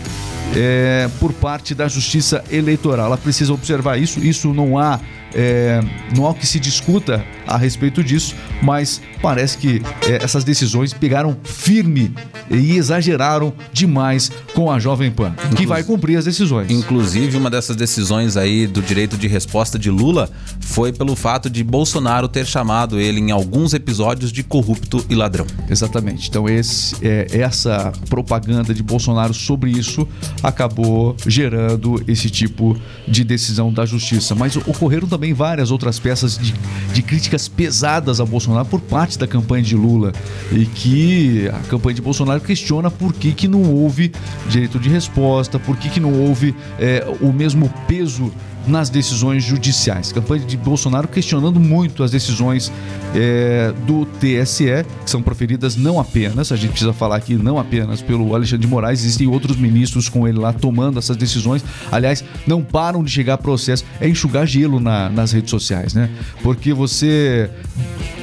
é, 0.55 1.09
por 1.19 1.33
parte 1.33 1.73
da 1.73 1.87
Justiça 1.87 2.43
Eleitoral. 2.51 3.07
Ela 3.07 3.17
precisa 3.17 3.53
observar 3.53 3.97
isso. 3.97 4.19
Isso 4.19 4.53
não 4.53 4.77
há, 4.77 4.99
é, 5.35 5.81
não 6.15 6.25
há 6.25 6.31
o 6.31 6.33
que 6.33 6.45
se 6.45 6.59
discuta 6.59 7.23
a 7.47 7.57
respeito 7.57 8.03
disso, 8.03 8.35
mas 8.61 9.01
parece 9.21 9.57
que 9.57 9.81
é, 10.07 10.23
essas 10.23 10.43
decisões 10.43 10.93
pegaram 10.93 11.37
firme 11.43 12.13
e 12.49 12.77
exageraram 12.77 13.53
demais 13.71 14.31
com 14.53 14.71
a 14.71 14.79
Jovem 14.79 15.11
Pan, 15.11 15.33
que 15.55 15.65
vai 15.65 15.83
cumprir 15.83 16.17
as 16.17 16.25
decisões. 16.25 16.69
Inclusive, 16.69 17.37
uma 17.37 17.49
dessas 17.49 17.75
decisões 17.75 18.37
aí 18.37 18.67
do 18.67 18.81
direito 18.81 19.17
de 19.17 19.27
resposta 19.27 19.79
de 19.79 19.89
Lula 19.89 20.29
foi 20.59 20.91
pelo 20.91 21.15
fato 21.15 21.49
de 21.49 21.63
Bolsonaro 21.63 22.27
ter 22.27 22.45
chamado 22.45 22.99
ele 22.99 23.19
em 23.19 23.31
alguns 23.31 23.73
episódios 23.73 24.31
de 24.31 24.43
corrupto 24.43 25.03
e 25.09 25.15
ladrão. 25.15 25.45
Exatamente. 25.69 26.29
Então 26.29 26.47
esse, 26.47 26.95
é, 27.01 27.27
essa 27.31 27.91
propaganda 28.09 28.73
de 28.73 28.83
Bolsonaro 28.83 29.33
sobre 29.33 29.71
isso 29.71 30.07
acabou 30.41 31.15
gerando 31.25 32.03
esse 32.07 32.29
tipo 32.29 32.77
de 33.07 33.23
decisão 33.23 33.71
da 33.71 33.85
justiça. 33.85 34.35
Mas 34.35 34.55
ocorreram 34.55 35.07
também 35.07 35.22
várias 35.31 35.71
outras 35.71 35.99
peças 35.99 36.37
de, 36.37 36.53
de 36.91 37.01
críticas 37.01 37.47
pesadas 37.47 38.19
a 38.19 38.25
Bolsonaro 38.25 38.65
por 38.65 38.81
parte 38.81 39.17
da 39.17 39.27
campanha 39.27 39.63
de 39.63 39.75
Lula. 39.75 40.11
E 40.51 40.65
que 40.65 41.47
a 41.49 41.59
campanha 41.69 41.93
de 41.93 42.01
Bolsonaro 42.01 42.41
questiona 42.41 42.89
por 42.89 43.13
que, 43.13 43.31
que 43.31 43.47
não 43.47 43.63
houve 43.71 44.11
direito 44.49 44.79
de 44.79 44.89
resposta, 44.89 45.59
por 45.59 45.77
que, 45.77 45.89
que 45.89 45.99
não 45.99 46.13
houve 46.13 46.55
é, 46.79 47.05
o 47.21 47.31
mesmo 47.31 47.71
peso 47.87 48.31
nas 48.67 48.89
decisões 48.89 49.43
judiciais. 49.43 50.11
Campanha 50.11 50.45
de 50.45 50.55
Bolsonaro 50.57 51.07
questionando 51.07 51.59
muito 51.59 52.03
as 52.03 52.11
decisões 52.11 52.71
é, 53.15 53.73
do 53.85 54.05
TSE, 54.05 54.85
que 55.03 55.09
são 55.09 55.21
proferidas 55.21 55.75
não 55.75 55.99
apenas, 55.99 56.51
a 56.51 56.55
gente 56.55 56.71
precisa 56.71 56.93
falar 56.93 57.17
aqui, 57.17 57.35
não 57.35 57.59
apenas 57.59 58.01
pelo 58.01 58.33
Alexandre 58.35 58.65
de 58.65 58.67
Moraes, 58.67 59.01
existem 59.03 59.27
outros 59.27 59.57
ministros 59.57 60.07
com 60.09 60.27
ele 60.27 60.39
lá 60.39 60.53
tomando 60.53 60.97
essas 60.99 61.17
decisões. 61.17 61.63
Aliás, 61.91 62.23
não 62.47 62.61
param 62.63 63.03
de 63.03 63.11
chegar 63.11 63.37
processo, 63.37 63.83
é 63.99 64.07
enxugar 64.07 64.45
gelo 64.47 64.79
na- 64.79 65.09
nas 65.09 65.31
redes 65.31 65.49
sociais, 65.49 65.93
né? 65.93 66.09
Porque 66.41 66.73
você 66.73 67.49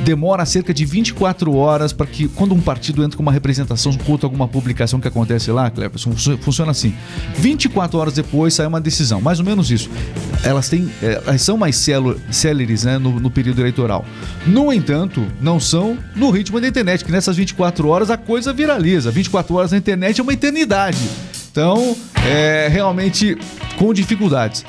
demora 0.04 0.46
cerca 0.46 0.72
de 0.72 0.84
24 0.84 1.54
horas 1.54 1.92
para 1.92 2.06
que, 2.06 2.26
quando 2.28 2.54
um 2.54 2.60
partido 2.60 3.04
entra 3.04 3.16
com 3.16 3.22
uma 3.22 3.32
representação 3.32 3.92
contra 3.98 4.26
alguma 4.26 4.48
publicação 4.48 4.98
que 4.98 5.06
acontece 5.08 5.50
lá, 5.50 5.68
Cleberson, 5.70 6.12
funcio- 6.12 6.38
funciona 6.38 6.70
assim. 6.70 6.94
24 7.36 7.98
horas 7.98 8.14
depois 8.14 8.54
sai 8.54 8.66
uma 8.66 8.80
decisão, 8.80 9.20
mais 9.20 9.38
ou 9.38 9.44
menos 9.44 9.70
isso. 9.70 9.90
Elas 10.44 10.68
têm, 10.68 10.90
é, 11.02 11.20
elas 11.26 11.42
são 11.42 11.56
mais 11.56 11.76
céleres 12.30 12.84
né, 12.84 12.98
no, 12.98 13.18
no 13.20 13.30
período 13.30 13.60
eleitoral. 13.60 14.04
No 14.46 14.72
entanto, 14.72 15.26
não 15.40 15.60
são 15.60 15.98
no 16.14 16.30
ritmo 16.30 16.60
da 16.60 16.68
internet, 16.68 17.04
que 17.04 17.12
nessas 17.12 17.36
24 17.36 17.88
horas 17.88 18.10
a 18.10 18.16
coisa 18.16 18.52
viraliza. 18.52 19.10
24 19.10 19.54
horas 19.54 19.72
na 19.72 19.78
internet 19.78 20.20
é 20.20 20.22
uma 20.22 20.32
eternidade. 20.32 20.98
Então, 21.50 21.96
é 22.26 22.68
realmente 22.70 23.36
com 23.76 23.92
dificuldades. 23.92 24.64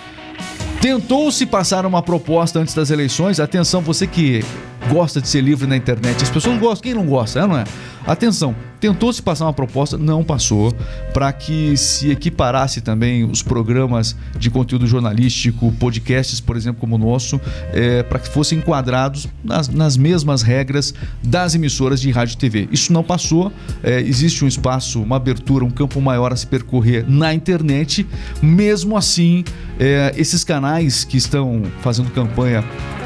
Tentou-se 0.81 1.45
passar 1.45 1.85
uma 1.85 2.01
proposta 2.01 2.59
antes 2.59 2.73
das 2.73 2.89
eleições. 2.89 3.39
Atenção, 3.39 3.81
você 3.81 4.07
que 4.07 4.43
gosta 4.89 5.21
de 5.21 5.27
ser 5.27 5.41
livre 5.41 5.67
na 5.67 5.77
internet. 5.77 6.23
As 6.23 6.29
pessoas 6.29 6.57
gostam, 6.59 6.81
quem 6.81 6.93
não 6.93 7.05
gosta, 7.05 7.39
é, 7.39 7.47
não 7.47 7.57
é? 7.57 7.63
Atenção, 8.05 8.55
Tentou-se 8.81 9.21
passar 9.21 9.45
uma 9.45 9.53
proposta, 9.53 9.95
não 9.95 10.23
passou, 10.23 10.73
para 11.13 11.31
que 11.31 11.77
se 11.77 12.09
equiparasse 12.09 12.81
também 12.81 13.23
os 13.23 13.43
programas 13.43 14.15
de 14.39 14.49
conteúdo 14.49 14.87
jornalístico, 14.87 15.71
podcasts, 15.73 16.41
por 16.41 16.57
exemplo, 16.57 16.81
como 16.81 16.95
o 16.95 16.97
nosso, 16.97 17.39
é, 17.71 18.01
para 18.01 18.17
que 18.17 18.27
fossem 18.27 18.57
enquadrados 18.57 19.27
nas, 19.43 19.67
nas 19.67 19.95
mesmas 19.95 20.41
regras 20.41 20.95
das 21.21 21.53
emissoras 21.53 22.01
de 22.01 22.09
rádio 22.09 22.33
e 22.33 22.37
TV. 22.37 22.67
Isso 22.71 22.91
não 22.91 23.03
passou, 23.03 23.53
é, 23.83 24.01
existe 24.01 24.43
um 24.43 24.47
espaço, 24.47 24.99
uma 24.99 25.17
abertura, 25.17 25.63
um 25.63 25.69
campo 25.69 26.01
maior 26.01 26.33
a 26.33 26.35
se 26.35 26.47
percorrer 26.47 27.05
na 27.07 27.35
internet. 27.35 28.07
Mesmo 28.41 28.97
assim, 28.97 29.43
é, 29.79 30.11
esses 30.17 30.43
canais 30.43 31.03
que 31.03 31.17
estão 31.17 31.61
fazendo 31.81 32.09
campanha 32.09 32.63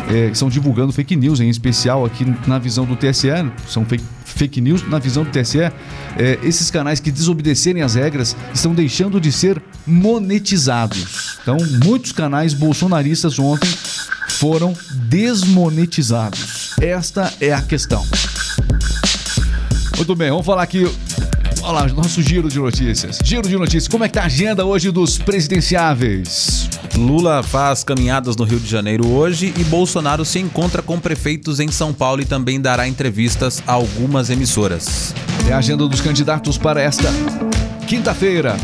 é, 0.10 0.28
que 0.28 0.34
estão 0.34 0.50
divulgando 0.50 0.92
fake 0.92 1.16
news, 1.16 1.40
em 1.40 1.50
especial 1.50 2.06
aqui 2.06 2.26
na 2.48 2.60
visão 2.60 2.86
do 2.86 2.96
TSE, 2.96 3.30
são 3.68 3.86
fake, 3.86 4.04
fake 4.24 4.62
news 4.62 4.88
na 4.88 5.00
visão 5.00 5.24
do 5.24 5.30
TSE, 5.32 5.60
é, 5.60 5.72
esses 6.44 6.70
canais 6.70 7.00
que 7.00 7.12
desobedecerem 7.12 7.82
as 7.82 7.96
regras 7.96 8.36
estão 8.54 8.74
deixando 8.74 9.20
de 9.20 9.32
ser 9.32 9.62
monetizados. 9.86 11.38
Então, 11.42 11.58
muitos 11.84 12.12
canais 12.12 12.54
bolsonaristas 12.54 13.40
ontem 13.40 13.70
foram 14.30 14.76
desmonetizados. 15.10 16.74
Esta 16.82 17.34
é 17.40 17.54
a 17.54 17.62
questão. 17.62 18.06
Muito 19.96 20.16
bem, 20.16 20.30
vamos 20.30 20.46
falar 20.46 20.64
aqui. 20.64 20.86
Olha 21.62 21.72
lá, 21.72 21.88
nosso 21.88 22.22
giro 22.22 22.50
de 22.50 22.60
notícias. 22.60 23.18
Giro 23.24 23.48
de 23.48 23.58
notícias. 23.58 23.88
Como 23.88 24.04
é 24.04 24.08
que 24.08 24.14
tá 24.14 24.22
a 24.22 24.26
agenda 24.26 24.66
hoje 24.66 24.92
dos 24.92 25.18
presidenciáveis? 25.18 26.70
Lula 26.98 27.44
faz 27.44 27.84
caminhadas 27.84 28.38
no 28.38 28.46
Rio 28.46 28.60
de 28.60 28.70
Janeiro 28.70 29.08
hoje 29.12 29.54
e 29.58 29.64
Bolsonaro 29.66 30.24
se 30.24 30.40
encontra 30.40 30.82
com 30.82 30.98
prefeitos 30.98 31.60
em 31.60 31.70
São 31.70 31.94
Paulo 31.94 32.22
e 32.22 32.26
também 32.26 32.60
dará 32.60 32.88
entrevistas 32.88 33.62
a 33.68 33.74
algumas 33.74 34.30
emissoras. 34.30 35.14
É 35.48 35.52
a 35.52 35.58
agenda 35.58 35.88
dos 35.88 36.00
candidatos 36.00 36.58
para 36.58 36.82
esta 36.82 37.10
quinta-feira. 37.86 38.56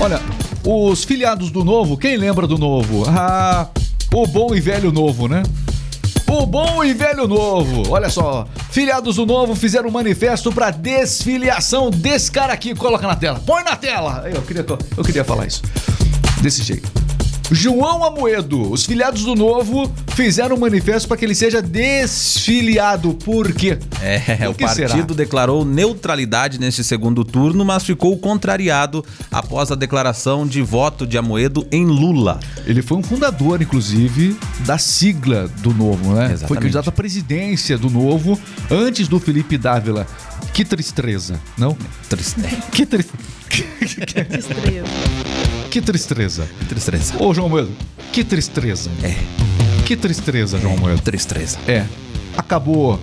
Olha, 0.00 0.20
os 0.64 1.04
filiados 1.04 1.50
do 1.50 1.64
Novo, 1.64 1.96
quem 1.96 2.16
lembra 2.16 2.46
do 2.46 2.58
Novo? 2.58 3.04
Ah, 3.08 3.68
o 4.12 4.26
bom 4.26 4.52
e 4.52 4.60
velho 4.60 4.90
Novo, 4.90 5.28
né? 5.28 5.44
O 6.28 6.44
bom 6.44 6.82
e 6.82 6.92
velho 6.92 7.28
Novo. 7.28 7.92
Olha 7.92 8.10
só, 8.10 8.48
filiados 8.68 9.14
do 9.14 9.24
Novo 9.24 9.54
fizeram 9.54 9.88
um 9.88 9.92
manifesto 9.92 10.50
para 10.50 10.72
desfiliação 10.72 11.90
desse 11.90 12.32
cara 12.32 12.52
aqui. 12.52 12.74
Coloca 12.74 13.06
na 13.06 13.14
tela. 13.14 13.40
Põe 13.46 13.62
na 13.62 13.76
tela. 13.76 14.24
Eu 14.28 14.42
queria, 14.42 14.66
eu 14.96 15.04
queria 15.04 15.24
falar 15.24 15.46
isso. 15.46 15.62
Desse 16.42 16.64
jeito. 16.64 17.05
João 17.50 18.04
Amoedo, 18.04 18.72
os 18.72 18.84
filiados 18.84 19.22
do 19.22 19.34
Novo 19.36 19.90
fizeram 20.16 20.56
um 20.56 20.58
manifesto 20.58 21.06
para 21.06 21.16
que 21.16 21.24
ele 21.24 21.34
seja 21.34 21.62
desfiliado. 21.62 23.14
Por 23.14 23.52
quê? 23.52 23.78
É, 24.02 24.18
Por 24.38 24.48
o 24.48 24.54
que 24.54 24.64
partido 24.64 24.90
será? 24.90 25.14
declarou 25.14 25.64
neutralidade 25.64 26.58
neste 26.58 26.82
segundo 26.82 27.24
turno, 27.24 27.64
mas 27.64 27.84
ficou 27.84 28.16
contrariado 28.18 29.04
após 29.30 29.70
a 29.70 29.76
declaração 29.76 30.44
de 30.44 30.60
voto 30.60 31.06
de 31.06 31.16
Amoedo 31.16 31.64
em 31.70 31.84
Lula. 31.84 32.40
Ele 32.66 32.82
foi 32.82 32.98
um 32.98 33.02
fundador, 33.02 33.62
inclusive, 33.62 34.36
da 34.66 34.76
sigla 34.76 35.48
do 35.58 35.72
Novo, 35.72 36.14
né? 36.14 36.24
Foi 36.26 36.32
Exatamente. 36.34 36.62
candidato 36.62 36.88
à 36.88 36.92
presidência 36.92 37.78
do 37.78 37.88
Novo 37.88 38.38
antes 38.68 39.06
do 39.06 39.20
Felipe 39.20 39.56
Dávila. 39.56 40.04
Que 40.52 40.64
tristeza, 40.64 41.40
não? 41.56 41.76
Triste- 42.08 42.40
Que, 42.72 42.84
tri... 42.84 43.04
Estrela. 43.80 44.88
que 45.76 45.82
tristeza. 45.82 46.48
Tristeza. 46.70 47.14
Ô, 47.22 47.34
João 47.34 47.50
Moedo, 47.50 47.68
que 48.10 48.24
tristeza. 48.24 48.88
É, 49.02 49.14
Que 49.84 49.94
tristeza, 49.94 50.58
João 50.58 50.74
Moedo. 50.74 51.02
tristeza. 51.02 51.58
É, 51.68 51.84
acabou 52.34 52.98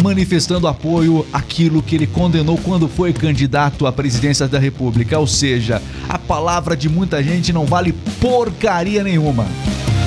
manifestando 0.00 0.68
apoio 0.68 1.26
àquilo 1.32 1.82
que 1.82 1.96
ele 1.96 2.06
condenou 2.06 2.56
quando 2.58 2.86
foi 2.86 3.12
candidato 3.12 3.84
à 3.84 3.90
presidência 3.90 4.46
da 4.46 4.60
República. 4.60 5.18
Ou 5.18 5.26
seja, 5.26 5.82
a 6.08 6.20
palavra 6.20 6.76
de 6.76 6.88
muita 6.88 7.20
gente 7.20 7.52
não 7.52 7.66
vale 7.66 7.92
porcaria 8.20 9.02
nenhuma. 9.02 9.44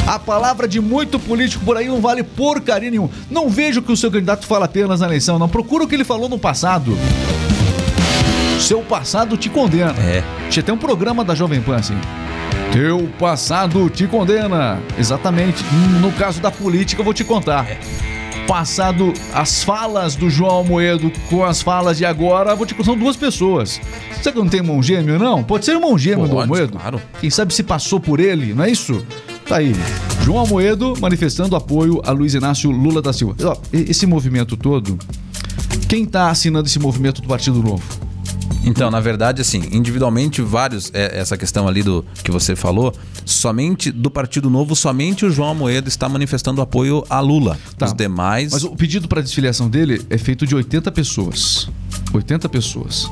A 0.08 0.17
palavra 0.17 0.70
de 0.70 0.79
muito 0.79 1.20
político 1.20 1.65
por 1.65 1.75
aí 1.75 1.89
não 1.89 2.00
vale 2.00 2.24
porcaria 2.24 2.89
nenhuma. 2.89 3.10
Não 3.29 3.50
vejo 3.50 3.82
que 3.82 3.91
o 3.91 3.98
seu 3.98 4.10
candidato 4.10 4.48
fala 4.48 4.63
apenas 4.63 5.01
na 5.01 5.08
eleição, 5.08 5.38
não. 5.38 5.50
Procura 5.50 5.84
o 5.84 5.88
que 5.89 5.96
ele 5.96 6.05
falou 6.05 6.29
no 6.29 6.39
passado. 6.39 6.98
Seu 8.60 8.82
passado 8.82 9.38
te 9.38 9.50
condena. 9.50 9.94
É. 10.00 10.24
Tinha 10.50 10.64
até 10.64 10.74
um 10.74 10.78
programa 10.78 11.24
da 11.24 11.36
Jovem 11.36 11.62
Pan 11.62 11.76
assim. 11.76 11.96
Teu 12.72 13.08
passado 13.20 13.90
te 13.90 14.08
condena. 14.08 14.80
Exatamente. 14.98 15.64
No 16.02 16.12
caso 16.14 16.42
da 16.42 16.50
política, 16.50 17.02
eu 17.02 17.06
vou 17.06 17.14
te 17.14 17.24
contar. 17.24 17.68
Passado 18.48 19.14
as 19.34 19.64
falas 19.64 20.16
do 20.16 20.29
João 20.29 20.64
Moedo 20.64 21.12
com 21.29 21.44
as 21.44 21.62
falas 21.62 21.98
de 21.98 22.06
agora, 22.06 22.56
vou 22.56 22.66
te 22.66 22.74
contar. 22.74 22.86
São 22.92 22.98
duas 22.98 23.16
pessoas. 23.16 23.79
Será 24.22 24.34
que 24.34 24.40
não 24.40 24.48
tem 24.48 24.60
irmão 24.60 24.82
gêmeo, 24.82 25.18
não? 25.20 25.44
Pode 25.44 25.66
ser 25.66 25.72
irmão 25.74 25.98
gêmeo 25.98 26.27
do 26.27 26.36
Pode, 26.36 26.48
Moedo. 26.48 26.77
claro. 26.77 27.01
Quem 27.20 27.29
sabe 27.29 27.53
se 27.53 27.64
passou 27.64 28.00
por 28.00 28.20
ele, 28.20 28.53
não 28.53 28.64
é 28.64 28.70
isso? 28.72 29.06
Tá 29.48 29.58
aí. 29.58 29.75
João 30.24 30.46
Moedo 30.48 30.96
manifestando 31.00 31.56
apoio 31.56 32.01
a 32.03 32.12
Luiz 32.12 32.34
Inácio 32.34 32.72
Lula 32.72 33.01
da 33.01 33.14
Silva. 33.14 33.36
Esse 33.72 34.06
movimento 34.08 34.58
todo, 34.58 34.98
quem 35.88 36.06
tá 36.06 36.29
assinando 36.29 36.68
esse 36.68 36.79
movimento 36.79 37.22
do 37.22 37.27
Partido 37.27 37.62
Novo? 37.62 37.84
Então, 38.66 38.90
na 38.90 39.00
verdade, 39.00 39.42
assim, 39.42 39.64
individualmente, 39.72 40.42
vários, 40.42 40.92
é, 40.94 41.20
essa 41.20 41.38
questão 41.38 41.68
ali 41.68 41.84
do 41.84 42.04
que 42.24 42.32
você 42.32 42.56
falou, 42.56 42.94
somente 43.24 43.92
do 43.92 44.10
Partido 44.10 44.50
Novo, 44.50 44.75
somente 44.75 45.25
o 45.25 45.30
João 45.30 45.51
Amoedo 45.51 45.88
está 45.88 46.10
manifestando 46.10 46.62
apoio 46.62 47.04
a 47.10 47.20
Lula. 47.20 47.58
Tá. 47.78 47.86
Os 47.86 47.94
demais. 47.94 48.51
Mas 48.51 48.64
o 48.64 48.75
pedido 48.75 49.08
para 49.08 49.22
desfiliação 49.22 49.70
dele 49.70 50.01
é 50.10 50.18
feito 50.18 50.48
de 50.48 50.56
80 50.56 50.92
pessoas. 50.92 51.70
80 52.14 52.48
pessoas. 52.50 53.10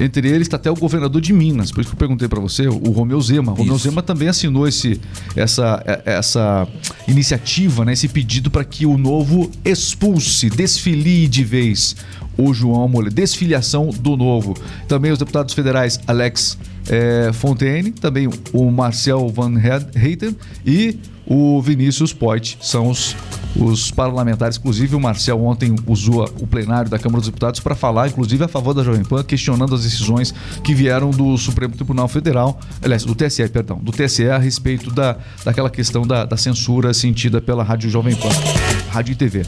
Entre 0.00 0.28
eles 0.28 0.42
está 0.42 0.56
até 0.56 0.70
o 0.70 0.74
governador 0.74 1.20
de 1.20 1.32
Minas, 1.32 1.70
por 1.70 1.80
isso 1.80 1.90
que 1.90 1.94
eu 1.94 1.98
perguntei 1.98 2.28
para 2.28 2.40
você, 2.40 2.66
o 2.66 2.90
Romeu 2.90 3.20
Zema. 3.20 3.52
O 3.52 3.56
Romeu. 3.56 3.78
Zema 3.78 4.02
também 4.02 4.28
assinou 4.28 4.66
esse, 4.66 5.00
essa, 5.36 5.82
é- 5.86 6.02
essa 6.04 6.66
iniciativa, 7.06 7.84
né, 7.84 7.92
esse 7.92 8.08
pedido 8.08 8.50
para 8.50 8.64
que 8.64 8.86
o 8.86 8.98
novo 8.98 9.50
expulse, 9.64 10.50
desfilie 10.50 11.28
de 11.28 11.44
vez 11.44 11.96
o 12.36 12.52
João 12.52 12.88
Moledo. 12.88 13.14
Desfiliação 13.14 13.90
do 13.90 14.16
novo. 14.16 14.54
Também 14.88 15.12
os 15.12 15.18
deputados 15.18 15.54
federais 15.54 16.00
Alex 16.06 16.58
eh, 16.88 17.30
Fontaine, 17.32 17.92
também 17.92 18.28
o 18.52 18.70
Marcel 18.70 19.28
Van 19.28 19.54
Heiten 19.94 20.36
e 20.66 20.98
o 21.26 21.60
Vinícius 21.62 22.12
Poit 22.12 22.58
são 22.60 22.88
os, 22.88 23.16
os 23.56 23.90
parlamentares. 23.90 24.56
Inclusive, 24.56 24.94
o 24.94 25.00
Marcel 25.00 25.42
ontem 25.44 25.74
usou 25.86 26.24
o 26.40 26.46
plenário 26.46 26.90
da 26.90 26.98
Câmara 26.98 27.20
dos 27.20 27.28
Deputados 27.28 27.60
para 27.60 27.74
falar, 27.74 28.08
inclusive, 28.08 28.44
a 28.44 28.48
favor 28.48 28.74
da 28.74 28.82
Jovem 28.82 29.04
Pan, 29.04 29.22
questionando 29.22 29.74
as 29.74 29.82
decisões 29.82 30.34
que 30.62 30.74
vieram 30.74 31.10
do 31.10 31.36
Supremo 31.38 31.74
Tribunal 31.74 32.08
Federal, 32.08 32.58
aliás, 32.82 33.04
do 33.04 33.14
TSE, 33.14 33.48
perdão, 33.48 33.78
do 33.78 33.92
TSE 33.92 34.28
a 34.28 34.38
respeito 34.38 34.90
da, 34.90 35.16
daquela 35.44 35.70
questão 35.70 36.06
da, 36.06 36.24
da 36.24 36.36
censura 36.36 36.92
sentida 36.92 37.40
pela 37.40 37.62
Rádio 37.62 37.88
Jovem 37.88 38.14
Pan, 38.14 38.28
Rádio 38.90 39.12
e 39.12 39.16
TV. 39.16 39.44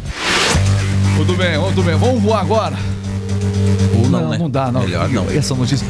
Muito 1.16 1.34
bem, 1.34 1.58
muito 1.58 1.82
bem. 1.82 1.96
Vamos 1.96 2.22
voar 2.22 2.40
agora. 2.40 2.76
Ou 3.96 4.08
não, 4.08 4.20
não, 4.20 4.28
né? 4.30 4.38
não 4.38 4.50
dá, 4.50 4.70
não. 4.70 4.82
Melhor 4.82 5.08
não. 5.08 5.30
Essa 5.30 5.54
notícia. 5.54 5.86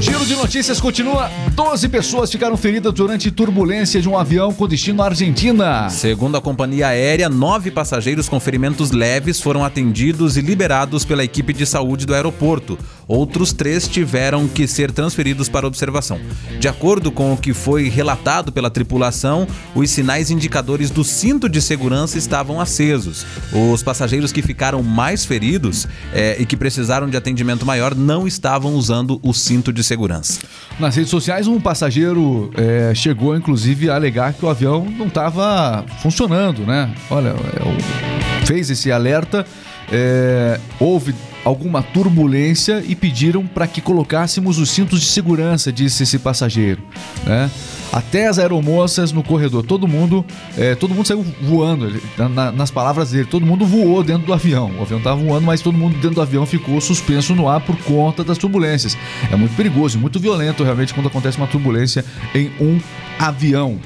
Giro 0.00 0.24
de 0.24 0.34
notícias 0.34 0.80
continua. 0.80 1.30
12 1.52 1.86
pessoas 1.90 2.32
ficaram 2.32 2.56
feridas 2.56 2.90
durante 2.94 3.30
turbulência 3.30 4.00
de 4.00 4.08
um 4.08 4.16
avião 4.16 4.50
com 4.50 4.66
destino 4.66 5.02
à 5.02 5.06
Argentina. 5.06 5.90
Segundo 5.90 6.38
a 6.38 6.40
companhia 6.40 6.88
aérea, 6.88 7.28
nove 7.28 7.70
passageiros 7.70 8.26
com 8.26 8.40
ferimentos 8.40 8.92
leves 8.92 9.42
foram 9.42 9.62
atendidos 9.62 10.38
e 10.38 10.40
liberados 10.40 11.04
pela 11.04 11.22
equipe 11.22 11.52
de 11.52 11.66
saúde 11.66 12.06
do 12.06 12.14
aeroporto. 12.14 12.78
Outros 13.10 13.52
três 13.52 13.88
tiveram 13.88 14.46
que 14.46 14.68
ser 14.68 14.92
transferidos 14.92 15.48
para 15.48 15.66
observação. 15.66 16.20
De 16.60 16.68
acordo 16.68 17.10
com 17.10 17.32
o 17.32 17.36
que 17.36 17.52
foi 17.52 17.88
relatado 17.88 18.52
pela 18.52 18.70
tripulação, 18.70 19.48
os 19.74 19.90
sinais 19.90 20.30
indicadores 20.30 20.90
do 20.90 21.02
cinto 21.02 21.48
de 21.48 21.60
segurança 21.60 22.16
estavam 22.16 22.60
acesos. 22.60 23.26
Os 23.52 23.82
passageiros 23.82 24.30
que 24.30 24.42
ficaram 24.42 24.80
mais 24.80 25.24
feridos 25.24 25.88
eh, 26.14 26.36
e 26.38 26.46
que 26.46 26.56
precisaram 26.56 27.10
de 27.10 27.16
atendimento 27.16 27.66
maior 27.66 27.96
não 27.96 28.28
estavam 28.28 28.74
usando 28.74 29.18
o 29.24 29.34
cinto 29.34 29.72
de 29.72 29.82
segurança. 29.82 30.38
Nas 30.78 30.94
redes 30.94 31.10
sociais, 31.10 31.48
um 31.48 31.60
passageiro 31.60 32.52
é, 32.56 32.94
chegou, 32.94 33.36
inclusive, 33.36 33.90
a 33.90 33.96
alegar 33.96 34.34
que 34.34 34.44
o 34.44 34.48
avião 34.48 34.84
não 34.88 35.08
estava 35.08 35.84
funcionando, 36.00 36.64
né? 36.64 36.94
Olha, 37.10 37.30
é, 37.30 38.46
fez 38.46 38.70
esse 38.70 38.92
alerta, 38.92 39.44
é, 39.90 40.60
houve 40.78 41.12
alguma 41.44 41.82
turbulência 41.82 42.84
e 42.86 42.94
pediram 42.94 43.46
para 43.46 43.66
que 43.66 43.80
colocássemos 43.80 44.58
os 44.58 44.70
cintos 44.70 45.00
de 45.00 45.06
segurança, 45.06 45.72
disse 45.72 46.02
esse 46.02 46.18
passageiro, 46.18 46.82
né? 47.24 47.50
Até 47.92 48.28
as 48.28 48.38
aeromoças 48.38 49.10
no 49.10 49.22
corredor, 49.22 49.64
todo 49.64 49.88
mundo, 49.88 50.24
é, 50.56 50.74
todo 50.76 50.94
mundo 50.94 51.06
saiu 51.06 51.24
voando. 51.42 51.86
ele- 51.86 52.02
na- 52.16 52.28
na- 52.28 52.52
nas 52.52 52.70
palavras 52.70 53.10
dele, 53.10 53.24
todo 53.24 53.44
mundo 53.44 53.64
voou 53.66 54.02
dentro 54.04 54.26
do 54.26 54.32
avião. 54.32 54.70
O 54.78 54.82
avião 54.82 54.98
estava 54.98 55.20
voando, 55.20 55.44
mas 55.46 55.60
todo 55.60 55.76
mundo 55.76 55.94
dentro 55.94 56.10
do 56.14 56.22
avião 56.22 56.46
ficou 56.46 56.80
suspenso 56.80 57.34
no 57.34 57.48
ar 57.48 57.60
por 57.60 57.76
conta 57.78 58.22
das 58.22 58.38
turbulências. 58.38 58.96
É 59.30 59.34
muito 59.34 59.56
perigoso, 59.56 59.98
muito 59.98 60.20
violento 60.20 60.62
realmente 60.62 60.94
quando 60.94 61.06
acontece 61.08 61.36
uma 61.36 61.46
turbulência 61.48 62.04
em 62.34 62.50
um 62.60 62.78
avião. 63.18 63.78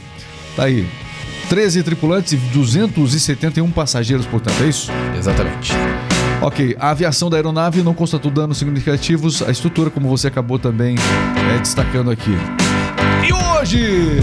Tá 0.57 0.65
aí. 0.65 0.87
13 1.49 1.83
tripulantes 1.83 2.33
e 2.33 2.37
271 2.37 3.71
passageiros, 3.71 4.27
portanto, 4.27 4.63
é 4.63 4.69
isso? 4.69 4.91
Exatamente. 5.17 5.73
Ok, 6.45 6.77
a 6.79 6.91
aviação 6.91 7.31
da 7.31 7.39
aeronave 7.39 7.83
não 7.83 7.95
constatou 7.95 8.31
danos 8.31 8.59
significativos 8.59 9.41
à 9.41 9.51
estrutura, 9.51 9.89
como 9.89 10.11
você 10.11 10.29
acabou 10.29 10.59
também 10.59 10.95
é, 11.55 11.59
destacando 11.59 12.11
aqui. 12.11 12.33
E 13.27 13.33
hoje? 13.33 14.21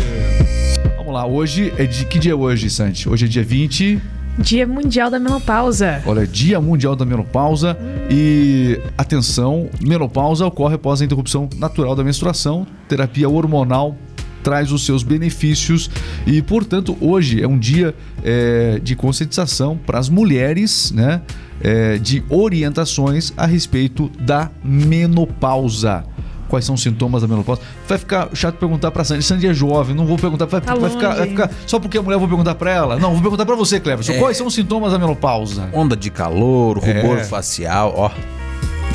Vamos 0.97 1.11
lá, 1.11 1.25
hoje 1.25 1.73
é 1.79 1.85
de 1.87 2.05
que 2.05 2.19
dia 2.19 2.33
é 2.33 2.35
hoje, 2.35 2.69
Santi? 2.69 3.09
Hoje 3.09 3.25
é 3.25 3.27
dia 3.27 3.43
20. 3.43 3.99
Dia 4.37 4.67
Mundial 4.67 5.09
da 5.09 5.17
Menopausa. 5.17 6.03
Olha, 6.05 6.27
Dia 6.27 6.61
Mundial 6.61 6.95
da 6.95 7.05
Menopausa 7.05 7.75
e 8.07 8.79
atenção, 8.95 9.67
menopausa 9.81 10.45
ocorre 10.45 10.75
após 10.75 11.01
a 11.01 11.05
interrupção 11.05 11.49
natural 11.57 11.95
da 11.95 12.03
menstruação. 12.03 12.67
Terapia 12.87 13.27
hormonal 13.27 13.97
traz 14.43 14.71
os 14.71 14.85
seus 14.85 15.01
benefícios 15.01 15.89
e, 16.27 16.39
portanto, 16.39 16.95
hoje 17.01 17.41
é 17.41 17.47
um 17.47 17.57
dia 17.57 17.95
é, 18.23 18.79
de 18.79 18.95
conscientização 18.95 19.75
para 19.75 19.97
as 19.97 20.07
mulheres, 20.07 20.91
né? 20.91 21.21
É, 21.63 21.97
de 21.97 22.23
orientações 22.29 23.33
a 23.37 23.45
respeito 23.45 24.09
da 24.19 24.49
menopausa. 24.63 26.03
Quais 26.47 26.65
são 26.65 26.75
os 26.75 26.81
sintomas 26.83 27.21
da 27.21 27.27
menopausa? 27.29 27.61
Vai 27.87 27.97
ficar 27.97 28.27
chato 28.33 28.55
perguntar 28.55 28.91
pra 28.91 29.05
Sandy. 29.05 29.23
Sandy 29.23 29.47
é 29.47 29.53
jovem, 29.53 29.95
não 29.95 30.05
vou 30.05 30.17
perguntar. 30.17 30.45
Vai, 30.47 30.59
Tá 30.59 30.75
vai 30.75 30.89
ficar, 30.89 31.15
vai 31.15 31.27
ficar- 31.29 31.49
Só 31.65 31.79
porque 31.79 31.97
a 31.97 32.01
mulher 32.01 32.15
eu 32.15 32.19
vou 32.19 32.27
perguntar 32.27 32.55
pra 32.55 32.71
ela? 32.71 32.97
Não, 32.99 33.13
vou 33.13 33.21
perguntar 33.21 33.45
pra 33.45 33.55
você, 33.55 33.79
Cleverson. 33.79 34.11
É. 34.13 34.17
Quais 34.19 34.35
são 34.35 34.47
os 34.47 34.53
sintomas 34.53 34.91
da 34.91 34.99
menopausa? 34.99 35.69
Onda 35.71 35.95
de 35.95 36.09
calor, 36.09 36.77
rubor 36.77 37.19
É. 37.19 37.23
facial, 37.23 37.93
ó. 37.95 38.11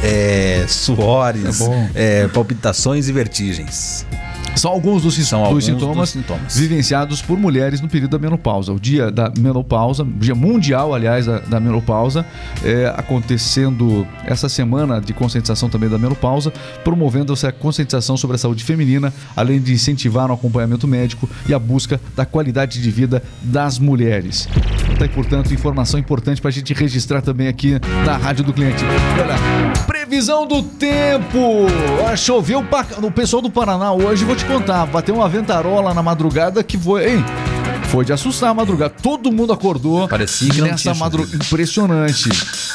É, 0.03 0.67
suores, 0.69 1.59
bom. 1.61 1.89
é, 1.95 2.29
palpitações 2.29 3.09
e 3.09 3.13
vertigens. 3.13 4.05
São 4.57 4.71
alguns 4.73 5.03
dos, 5.03 5.15
sin- 5.15 5.23
São 5.25 5.41
dos 5.41 5.49
alguns 5.49 5.65
sintomas, 5.65 5.97
dos 5.97 6.11
sintomas. 6.11 6.57
vivenciados 6.57 7.21
por 7.23 7.39
mulheres 7.39 7.81
no 7.81 7.89
período 7.89 8.13
da 8.13 8.19
menopausa. 8.19 8.73
O 8.73 8.81
dia 8.81 9.11
da 9.11 9.31
menopausa, 9.39 10.05
dia 10.19 10.35
mundial, 10.35 10.95
aliás, 10.95 11.27
da, 11.27 11.39
da 11.41 11.61
menopausa, 11.61 12.25
é, 12.65 12.87
acontecendo 12.97 14.07
essa 14.25 14.49
semana 14.49 15.01
de 15.01 15.13
conscientização 15.13 15.69
também 15.69 15.89
da 15.89 15.99
menopausa, 15.99 16.53
promovendo 16.83 17.33
essa 17.33 17.53
conscientização 17.53 18.17
sobre 18.17 18.37
a 18.37 18.39
saúde 18.39 18.65
feminina, 18.65 19.13
além 19.37 19.61
de 19.61 19.73
incentivar 19.73 20.31
o 20.31 20.35
acompanhamento 20.35 20.89
médico 20.89 21.29
e 21.49 21.53
a 21.55 21.59
busca 21.59 22.01
da 22.17 22.25
qualidade 22.25 22.81
de 22.81 22.91
vida 22.91 23.23
das 23.43 23.79
mulheres. 23.79 24.49
Tá 24.99 25.05
aí, 25.05 25.11
portanto, 25.11 25.53
informação 25.53 26.01
importante 26.01 26.41
para 26.41 26.49
a 26.49 26.53
gente 26.53 26.73
registrar 26.73 27.21
também 27.21 27.49
aqui 27.49 27.79
na 28.05 28.17
Rádio 28.17 28.45
do 28.45 28.53
Cliente. 28.53 28.83
Olha, 29.21 29.85
previsão 29.87 30.47
do 30.47 30.63
tempo! 30.63 31.67
Ah, 32.11 32.17
choveu 32.17 32.63
pra... 32.63 32.87
o 33.03 33.11
pessoal 33.11 33.43
do 33.43 33.51
Paraná 33.51 33.93
hoje, 33.93 34.25
vou 34.25 34.35
te 34.35 34.47
contar, 34.47 34.87
bateu 34.87 35.15
uma 35.15 35.29
ventarola 35.29 35.93
na 35.93 36.03
madrugada 36.03 36.63
que 36.63 36.79
foi, 36.79 37.13
hein? 37.13 37.25
Foi 37.91 38.05
de 38.05 38.13
assustar 38.13 38.51
a 38.51 38.55
madrugada. 38.55 38.95
Todo 39.03 39.33
mundo 39.33 39.53
acordou 39.53 40.07
Parecia 40.09 40.51
que 40.51 40.61
nessa 40.61 40.77
tinha 40.77 40.95
madrugada. 40.95 41.37
Impressionante. 41.37 42.29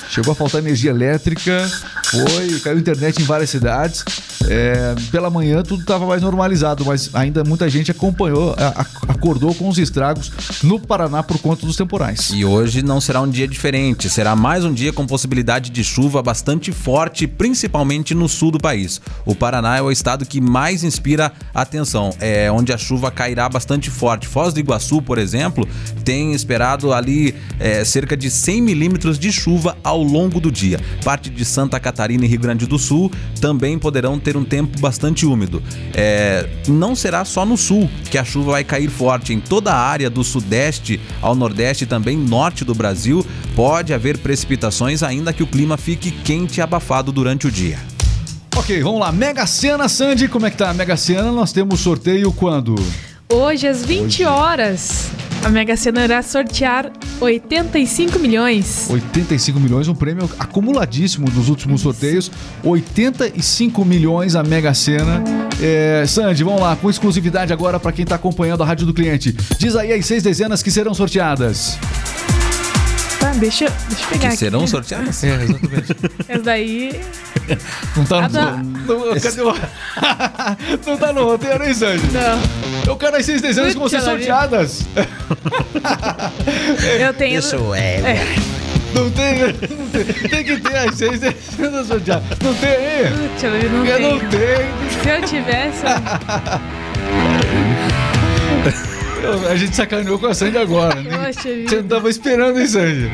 Chegou 0.10 0.32
a 0.32 0.36
faltar 0.36 0.62
energia 0.62 0.90
elétrica, 0.92 1.70
foi, 2.10 2.60
caiu 2.60 2.80
internet 2.80 3.22
em 3.22 3.26
várias 3.26 3.50
cidades. 3.50 4.04
É, 4.50 4.96
pela 5.12 5.30
manhã 5.30 5.62
tudo 5.62 5.82
estava 5.82 6.06
mais 6.08 6.22
normalizado, 6.24 6.84
mas 6.84 7.12
ainda 7.14 7.44
muita 7.44 7.70
gente 7.70 7.92
acompanhou, 7.92 8.56
a- 8.58 8.82
a- 8.82 9.12
acordou 9.14 9.54
com 9.54 9.70
os 9.70 9.78
estragos 9.78 10.32
no 10.64 10.80
Paraná 10.80 11.22
por 11.22 11.38
conta 11.38 11.64
dos 11.66 11.76
temporais. 11.76 12.32
E 12.34 12.44
hoje 12.44 12.82
não 12.82 13.00
será 13.00 13.22
um 13.22 13.30
dia 13.30 13.48
diferente, 13.48 14.10
será 14.10 14.36
mais 14.36 14.66
um 14.66 14.74
dia 14.74 14.92
com 14.92 15.06
possibilidade 15.06 15.70
de 15.70 15.84
chuva 15.84 16.24
bastante 16.24 16.72
forte, 16.72 17.28
principalmente 17.28 18.16
no 18.16 18.28
sul 18.28 18.50
do 18.50 18.58
país. 18.58 19.00
O 19.26 19.36
Paraná 19.36 19.78
é 19.78 19.82
o 19.82 19.92
estado 19.92 20.26
que 20.26 20.42
mais 20.42 20.84
inspira 20.84 21.32
atenção, 21.54 22.10
é 22.20 22.52
onde 22.52 22.74
a 22.74 22.78
chuva 22.80 23.12
cairá 23.12 23.48
bastante 23.48 23.92
forte. 23.92 24.28
Foz 24.28 24.54
do 24.56 24.60
Iguaçu, 24.60 25.01
por 25.02 25.18
exemplo, 25.18 25.68
tem 26.04 26.34
esperado 26.34 26.94
ali 26.94 27.34
é, 27.60 27.84
cerca 27.84 28.16
de 28.16 28.30
100 28.30 28.62
milímetros 28.62 29.18
de 29.18 29.32
chuva 29.32 29.78
ao 29.84 30.02
longo 30.02 30.40
do 30.40 30.52
dia. 30.52 30.80
Parte 31.04 31.30
de 31.30 31.46
Santa 31.46 31.80
Catarina 31.80 32.26
e 32.26 32.28
Rio 32.28 32.40
Grande 32.40 32.66
do 32.66 32.78
Sul 32.78 33.12
também 33.40 33.78
poderão 33.78 34.20
ter 34.20 34.38
um 34.38 34.44
tempo 34.44 34.80
bastante 34.80 35.26
úmido. 35.26 35.62
É, 35.94 36.48
não 36.68 36.96
será 36.96 37.26
só 37.26 37.46
no 37.46 37.58
sul 37.58 37.90
que 38.10 38.18
a 38.18 38.24
chuva 38.24 38.52
vai 38.52 38.64
cair 38.64 38.90
forte. 38.90 39.34
Em 39.34 39.40
toda 39.40 39.74
a 39.74 39.80
área 39.80 40.10
do 40.10 40.24
sudeste 40.24 41.00
ao 41.22 41.36
nordeste 41.36 41.84
e 41.84 41.88
também 41.88 42.18
norte 42.18 42.64
do 42.64 42.74
Brasil 42.74 43.26
pode 43.56 43.94
haver 43.94 44.18
precipitações, 44.18 45.04
ainda 45.04 45.34
que 45.34 45.44
o 45.44 45.48
clima 45.48 45.78
fique 45.78 46.12
quente 46.12 46.60
e 46.60 46.62
abafado 46.62 47.12
durante 47.12 47.48
o 47.48 47.52
dia. 47.52 47.80
Ok, 48.56 48.82
vamos 48.84 49.00
lá. 49.00 49.12
Mega 49.12 49.46
Sena, 49.48 49.88
Sandy, 49.88 50.28
como 50.28 50.46
é 50.46 50.52
que 50.52 50.58
tá? 50.58 50.74
Mega 50.74 50.98
Sena, 50.98 51.32
nós 51.32 51.54
temos 51.54 51.80
sorteio 51.80 52.32
quando? 52.34 52.76
Hoje, 53.32 53.68
às 53.68 53.84
20 53.86 54.26
horas, 54.26 55.10
a 55.44 55.50
Mega 55.50 55.76
Sena 55.78 56.04
irá 56.04 56.22
sortear 56.22 56.92
85 57.20 58.20
milhões. 58.20 58.88
85 58.90 59.60
milhões, 59.60 59.88
um 59.88 59.96
prêmio 59.96 60.30
acumuladíssimo 60.38 61.30
dos 61.30 61.48
últimos 61.50 61.82
sorteios. 61.82 62.30
85 62.64 63.86
milhões 63.86 64.36
a 64.36 64.44
Mega 64.44 64.74
Sena. 64.74 65.24
É, 65.62 66.04
Sandy, 66.08 66.44
vamos 66.44 66.62
lá, 66.62 66.76
com 66.76 66.90
exclusividade 66.90 67.54
agora 67.54 67.80
para 67.80 67.92
quem 67.92 68.06
tá 68.06 68.16
acompanhando 68.16 68.64
a 68.64 68.66
Rádio 68.66 68.86
do 68.86 68.94
Cliente. 68.94 69.36
Diz 69.58 69.76
aí 69.76 69.94
as 69.94 70.06
seis 70.06 70.24
dezenas 70.24 70.62
que 70.62 70.72
serão 70.72 70.94
sorteadas. 70.94 71.78
Tá, 73.20 73.32
deixa, 73.34 73.66
eu- 73.66 73.72
deixa 73.88 74.04
eu 74.04 74.08
pegar 74.10 74.20
Que 74.20 74.28
aqui. 74.28 74.38
serão 74.38 74.68
sorteadas? 74.68 75.24
É, 75.24 75.44
exatamente. 75.44 75.96
Essa 76.28 76.42
daí. 76.44 77.00
Não 77.96 78.06
tá 78.06 78.26
Ah, 78.26 78.30
tá. 78.30 78.52
no. 78.52 79.14
no- 79.14 79.22
cadê 79.22 79.42
o- 79.42 79.56
Não 80.86 80.98
tá 80.98 81.14
no 81.14 81.24
roteiro, 81.26 81.64
hein, 81.66 81.74
Sandy? 81.74 82.04
Não. 82.12 82.40
Eu 82.88 82.96
quero 82.96 83.18
as 83.18 83.26
seis 83.26 83.42
dezenas 83.42 83.74
vão 83.74 83.88
ser 83.90 83.98
Puxa 83.98 84.10
sorteadas. 84.12 84.86
Eu 87.00 87.14
tenho. 87.14 87.42
É, 87.76 88.26
Não 88.94 89.10
tem, 89.12 89.40
não 89.40 89.88
tem, 89.90 90.04
tem 90.30 90.44
que 90.44 90.58
ter 90.60 90.76
as 90.78 90.96
seis 90.96 91.20
dezenas 91.20 91.88
sorteadas. 91.88 92.24
Não 92.44 92.54
tem 92.56 92.70
aí? 92.70 93.30
Puxa, 93.34 93.48
eu 93.48 93.70
não 93.70 93.86
Porque 93.86 94.00
não 94.00 94.20
tem. 94.20 95.02
Se 95.02 95.10
eu 95.10 95.22
tivesse. 95.22 95.84
A 99.50 99.56
gente 99.56 99.76
sacaneou 99.76 100.18
com 100.18 100.28
a 100.28 100.34
Sandy 100.34 100.58
agora, 100.58 100.96
né? 101.02 101.32
Você 101.32 101.76
não 101.78 101.88
tava 101.88 102.10
esperando, 102.10 102.60
hein, 102.60 102.68
Sandy? 102.68 103.10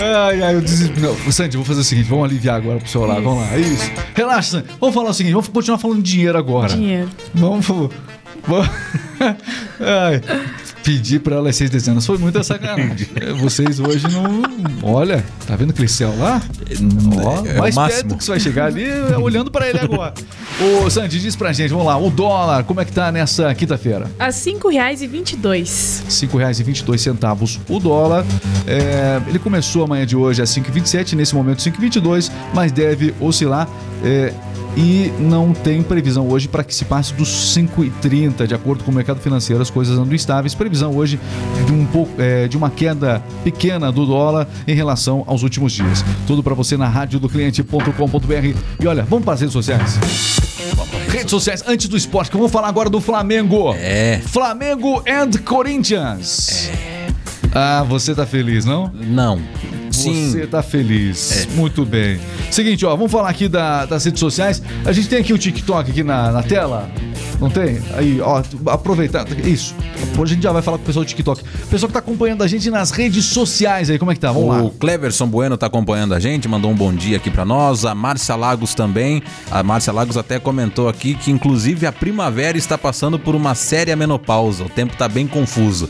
Ai, 0.00 0.42
ai, 0.42 0.54
eu 0.54 0.60
desisto. 0.60 0.98
Não, 1.00 1.14
Sandy, 1.32 1.56
vou 1.56 1.66
fazer 1.66 1.80
o 1.80 1.84
seguinte, 1.84 2.08
vamos 2.08 2.24
aliviar 2.24 2.56
agora 2.56 2.78
pro 2.78 2.88
seu 2.88 3.04
lado. 3.04 3.20
Isso. 3.20 3.28
Vamos 3.28 3.50
lá, 3.50 3.58
isso. 3.58 3.90
Relaxa, 4.14 4.50
Sandy. 4.50 4.68
Vamos 4.80 4.94
falar 4.94 5.10
o 5.10 5.14
seguinte, 5.14 5.32
vamos 5.32 5.48
continuar 5.48 5.78
falando 5.78 6.02
de 6.02 6.12
dinheiro 6.12 6.38
agora. 6.38 6.68
Dinheiro. 6.68 7.10
Vamos. 7.34 7.66
vamos 7.66 7.90
ai, 9.80 10.20
pedir 10.82 11.20
pra 11.20 11.36
ela 11.36 11.50
as 11.50 11.56
seis 11.56 11.70
dezenas 11.70 12.04
foi 12.06 12.18
muita 12.18 12.42
sacanagem. 12.42 13.08
Vocês 13.40 13.78
hoje 13.80 14.06
não. 14.10 14.42
Olha, 14.82 15.24
tá 15.46 15.54
vendo 15.56 15.70
aquele 15.70 15.88
céu 15.88 16.14
lá? 16.18 16.40
Ó, 17.24 17.46
É 17.46 17.54
o 17.56 17.58
mais 17.60 17.74
máximo. 17.74 18.00
perto 18.08 18.18
que 18.18 18.24
você 18.24 18.30
vai 18.32 18.40
chegar 18.40 18.66
ali, 18.66 18.84
é 18.84 19.16
olhando 19.16 19.50
pra 19.50 19.68
ele 19.68 19.78
agora. 19.78 20.14
Ô, 20.84 20.90
Sandy, 20.90 21.20
diz 21.20 21.36
pra 21.36 21.52
gente, 21.52 21.70
vamos 21.70 21.86
lá, 21.86 21.96
o 21.96 22.10
dólar, 22.10 22.64
como 22.64 22.80
é 22.80 22.84
que 22.84 22.92
tá 22.92 23.10
nessa 23.12 23.54
quinta-feira? 23.54 24.10
A 24.18 24.26
R$ 24.26 24.30
5,22. 24.32 26.02
R$ 26.04 26.10
5,22 26.10 27.60
o 27.68 27.78
dólar. 27.78 28.24
É, 28.66 29.20
ele 29.28 29.38
começou 29.38 29.84
amanhã 29.84 30.06
de 30.06 30.16
hoje 30.16 30.42
a 30.42 30.44
5,27, 30.44 31.14
nesse 31.14 31.34
momento 31.34 31.58
5,22, 31.60 32.30
mas 32.54 32.72
deve 32.72 33.14
oscilar. 33.20 33.68
é, 34.04 34.32
e 34.76 35.12
não 35.18 35.52
tem 35.52 35.82
previsão 35.82 36.28
hoje 36.28 36.48
para 36.48 36.64
que 36.64 36.74
se 36.74 36.84
passe 36.84 37.12
dos 37.14 37.54
5,30, 37.56 38.46
de 38.46 38.54
acordo 38.54 38.84
com 38.84 38.90
o 38.90 38.94
mercado 38.94 39.20
financeiro, 39.20 39.60
as 39.62 39.70
coisas 39.70 39.98
andam 39.98 40.14
estáveis. 40.14 40.54
Previsão 40.54 40.96
hoje 40.96 41.20
de, 41.66 41.72
um 41.72 41.84
pouco, 41.86 42.20
é, 42.20 42.48
de 42.48 42.56
uma 42.56 42.70
queda 42.70 43.22
pequena 43.44 43.92
do 43.92 44.06
dólar 44.06 44.48
em 44.66 44.74
relação 44.74 45.24
aos 45.26 45.42
últimos 45.42 45.72
dias. 45.72 46.04
Tudo 46.26 46.42
para 46.42 46.54
você 46.54 46.76
na 46.76 46.88
radiodocliente.com.br. 46.88 48.58
E 48.80 48.86
olha, 48.86 49.02
vamos 49.04 49.24
para 49.24 49.34
as 49.34 49.40
redes 49.40 49.52
sociais. 49.52 49.98
Redes 51.08 51.30
sociais, 51.30 51.62
antes 51.66 51.88
do 51.88 51.96
esporte, 51.96 52.30
que 52.30 52.36
eu 52.36 52.40
vou 52.40 52.48
falar 52.48 52.68
agora 52.68 52.88
do 52.88 53.00
Flamengo. 53.00 53.74
É. 53.74 54.20
Flamengo 54.24 55.02
and 55.06 55.32
Corinthians. 55.44 56.70
Ah, 57.54 57.84
você 57.86 58.14
tá 58.14 58.24
feliz, 58.24 58.64
não? 58.64 58.90
Não. 58.94 59.38
Sim. 59.90 60.30
Você 60.30 60.46
tá 60.46 60.62
feliz. 60.62 61.46
Muito 61.54 61.84
bem. 61.84 62.18
Seguinte, 62.52 62.84
ó, 62.84 62.94
vamos 62.94 63.10
falar 63.10 63.30
aqui 63.30 63.48
da- 63.48 63.86
das 63.86 64.04
redes 64.04 64.20
sociais. 64.20 64.62
A 64.84 64.92
gente 64.92 65.08
tem 65.08 65.18
aqui 65.20 65.32
o 65.32 65.38
TikTok 65.38 65.90
aqui 65.90 66.02
na, 66.02 66.30
na 66.30 66.42
tela. 66.42 66.90
Não 67.40 67.48
tem? 67.50 67.80
Aí, 67.96 68.20
ó, 68.20 68.40
aproveitar. 68.66 69.26
Isso. 69.44 69.74
Hoje 70.16 70.32
a 70.32 70.34
gente 70.34 70.42
já 70.44 70.52
vai 70.52 70.60
falar 70.62 70.76
com 70.76 70.84
o 70.84 70.86
pessoal 70.86 71.04
do 71.04 71.08
TikTok. 71.08 71.42
O 71.42 71.66
pessoal 71.68 71.88
que 71.88 71.92
tá 71.94 71.98
acompanhando 71.98 72.42
a 72.42 72.46
gente 72.46 72.70
nas 72.70 72.90
redes 72.90 73.24
sociais 73.24 73.88
aí, 73.90 73.98
como 73.98 74.10
é 74.12 74.14
que 74.14 74.20
tá? 74.20 74.30
Vamos 74.30 74.44
O 74.60 74.64
lá. 74.66 74.70
Cleverson 74.78 75.26
Bueno 75.26 75.56
tá 75.56 75.66
acompanhando 75.66 76.12
a 76.14 76.20
gente, 76.20 76.46
mandou 76.46 76.70
um 76.70 76.74
bom 76.74 76.92
dia 76.92 77.16
aqui 77.16 77.30
pra 77.30 77.44
nós. 77.44 77.84
A 77.86 77.94
Márcia 77.94 78.36
Lagos 78.36 78.74
também. 78.74 79.22
A 79.50 79.62
Márcia 79.62 79.92
Lagos 79.92 80.16
até 80.18 80.38
comentou 80.38 80.88
aqui 80.90 81.14
que, 81.14 81.30
inclusive, 81.32 81.86
a 81.86 81.90
primavera 81.90 82.56
está 82.58 82.76
passando 82.76 83.18
por 83.18 83.34
uma 83.34 83.54
séria 83.54 83.96
menopausa. 83.96 84.64
O 84.64 84.68
tempo 84.68 84.94
tá 84.96 85.08
bem 85.08 85.26
confuso. 85.26 85.88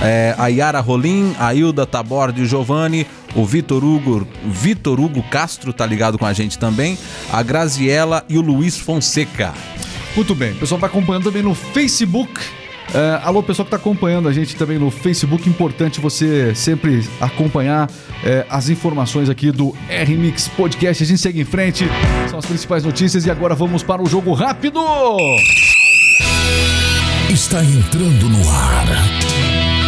É, 0.00 0.34
a 0.38 0.46
Yara 0.46 0.80
Rolim, 0.80 1.34
a 1.38 1.52
Hilda 1.52 1.84
Tabordi 1.84 2.46
Giovanni, 2.46 3.04
o 3.34 3.44
Vitor 3.44 3.84
Hugo, 3.84 4.26
Vitor 4.46 5.00
Hugo 5.00 5.20
Castro 5.24 5.72
tá 5.72 5.84
ligado 5.84 6.03
com 6.12 6.26
a 6.26 6.32
gente 6.32 6.58
também. 6.58 6.98
A 7.32 7.42
Graziella 7.42 8.24
e 8.28 8.36
o 8.36 8.40
Luiz 8.40 8.76
Fonseca. 8.76 9.54
Muito 10.14 10.34
bem. 10.34 10.52
O 10.52 10.56
pessoal 10.56 10.80
vai 10.80 10.88
acompanhando 10.88 11.24
também 11.24 11.42
no 11.42 11.54
Facebook. 11.54 12.40
É, 12.92 13.20
alô, 13.24 13.42
pessoal 13.42 13.64
que 13.64 13.74
está 13.74 13.76
acompanhando 13.76 14.28
a 14.28 14.32
gente 14.32 14.54
também 14.54 14.78
no 14.78 14.90
Facebook. 14.90 15.48
Importante 15.48 16.00
você 16.00 16.54
sempre 16.54 17.04
acompanhar 17.20 17.90
é, 18.22 18.46
as 18.48 18.68
informações 18.68 19.28
aqui 19.28 19.50
do 19.50 19.74
R-Mix 19.88 20.48
Podcast. 20.48 21.02
A 21.02 21.06
gente 21.06 21.20
segue 21.20 21.40
em 21.40 21.44
frente. 21.44 21.86
São 22.28 22.38
as 22.38 22.46
principais 22.46 22.84
notícias. 22.84 23.26
E 23.26 23.30
agora 23.30 23.54
vamos 23.54 23.82
para 23.82 24.02
o 24.02 24.06
jogo 24.06 24.32
rápido. 24.32 24.80
Está 27.30 27.64
entrando 27.64 28.28
no 28.28 28.48
ar. 28.50 28.86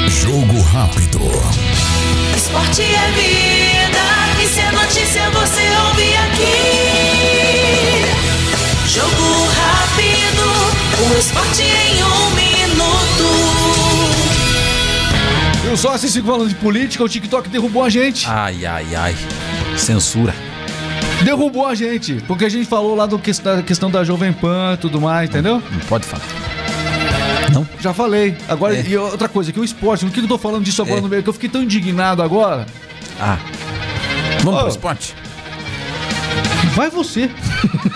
Jogo 0.08 0.60
rápido. 0.62 1.20
Esporte 2.36 2.82
é 2.82 3.10
vida, 3.12 4.25
e 4.46 4.48
se 4.48 4.60
é 4.60 4.70
notícia 4.72 5.30
você 5.30 5.62
ouve 5.88 6.14
aqui. 6.16 6.56
Jogo 8.88 9.48
rápido, 9.48 10.44
o 11.14 11.18
esporte 11.18 11.62
em 11.62 12.02
um 12.02 12.30
minuto. 12.30 13.26
Eu 15.68 15.76
só 15.76 15.94
assisto 15.94 16.22
falando 16.22 16.48
de 16.48 16.54
política. 16.54 17.02
O 17.04 17.08
TikTok 17.08 17.48
derrubou 17.48 17.82
a 17.84 17.90
gente. 17.90 18.26
Ai, 18.28 18.64
ai, 18.64 18.86
ai. 18.94 19.16
Censura. 19.76 20.34
Derrubou 21.22 21.66
a 21.66 21.74
gente. 21.74 22.14
Porque 22.26 22.44
a 22.44 22.48
gente 22.48 22.66
falou 22.68 22.94
lá 22.94 23.04
do 23.06 23.18
que- 23.18 23.32
da 23.42 23.62
questão 23.62 23.90
da 23.90 24.04
Jovem 24.04 24.32
Pan 24.32 24.74
e 24.74 24.76
tudo 24.76 25.00
mais, 25.00 25.28
entendeu? 25.28 25.62
Não 25.70 25.80
pode 25.80 26.06
falar. 26.06 26.22
Já 27.80 27.92
falei. 27.94 28.36
Agora, 28.48 28.76
É. 28.76 28.84
e 28.86 28.96
outra 28.96 29.28
coisa, 29.28 29.50
que 29.52 29.58
o 29.60 29.64
esporte, 29.64 30.04
por 30.04 30.12
que 30.12 30.20
eu 30.20 30.28
tô 30.28 30.36
falando 30.38 30.64
disso 30.64 30.82
agora 30.82 30.98
É. 30.98 31.00
no 31.02 31.08
meio? 31.08 31.22
Que 31.22 31.28
eu 31.28 31.32
fiquei 31.32 31.48
tão 31.48 31.62
indignado 31.62 32.22
agora. 32.22 32.66
Ah. 33.20 33.38
Vamos 34.46 34.60
Ô. 34.60 34.62
pro 34.62 34.70
esporte? 34.70 35.14
Vai 36.76 36.88
você. 36.88 37.28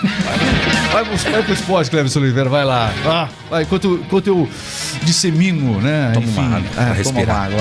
vai, 0.91 1.03
você 1.05 1.29
vai 1.29 1.43
pro 1.43 1.53
esporte, 1.53 1.89
Cleves 1.89 2.13
Oliveira, 2.17 2.49
vai 2.49 2.65
lá. 2.65 2.91
Ah, 3.05 3.29
vai, 3.49 3.63
enquanto, 3.63 4.01
enquanto 4.03 4.27
eu 4.27 4.49
dissemino, 5.03 5.79
né? 5.79 6.11
Toma 6.13 6.27
uma 6.27 6.57
água 6.57 6.69
toma 6.75 6.93
respirar. 6.93 7.35
uma 7.37 7.45
água, 7.45 7.57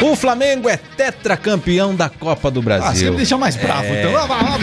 vai. 0.00 0.10
O 0.10 0.16
Flamengo 0.16 0.68
é 0.68 0.76
tetracampeão 0.76 1.94
da 1.94 2.08
Copa 2.08 2.50
do 2.50 2.58
Ah, 2.60 2.62
você 2.62 2.68
vai 2.68 2.80
Brasil. 2.80 3.10
me 3.12 3.16
deixar 3.18 3.38
mais 3.38 3.54
bravo, 3.56 3.84
É. 3.84 4.00
então. 4.02 4.16
Ah, 4.20 4.26
vai, 4.26 4.38
ah, 4.40 4.58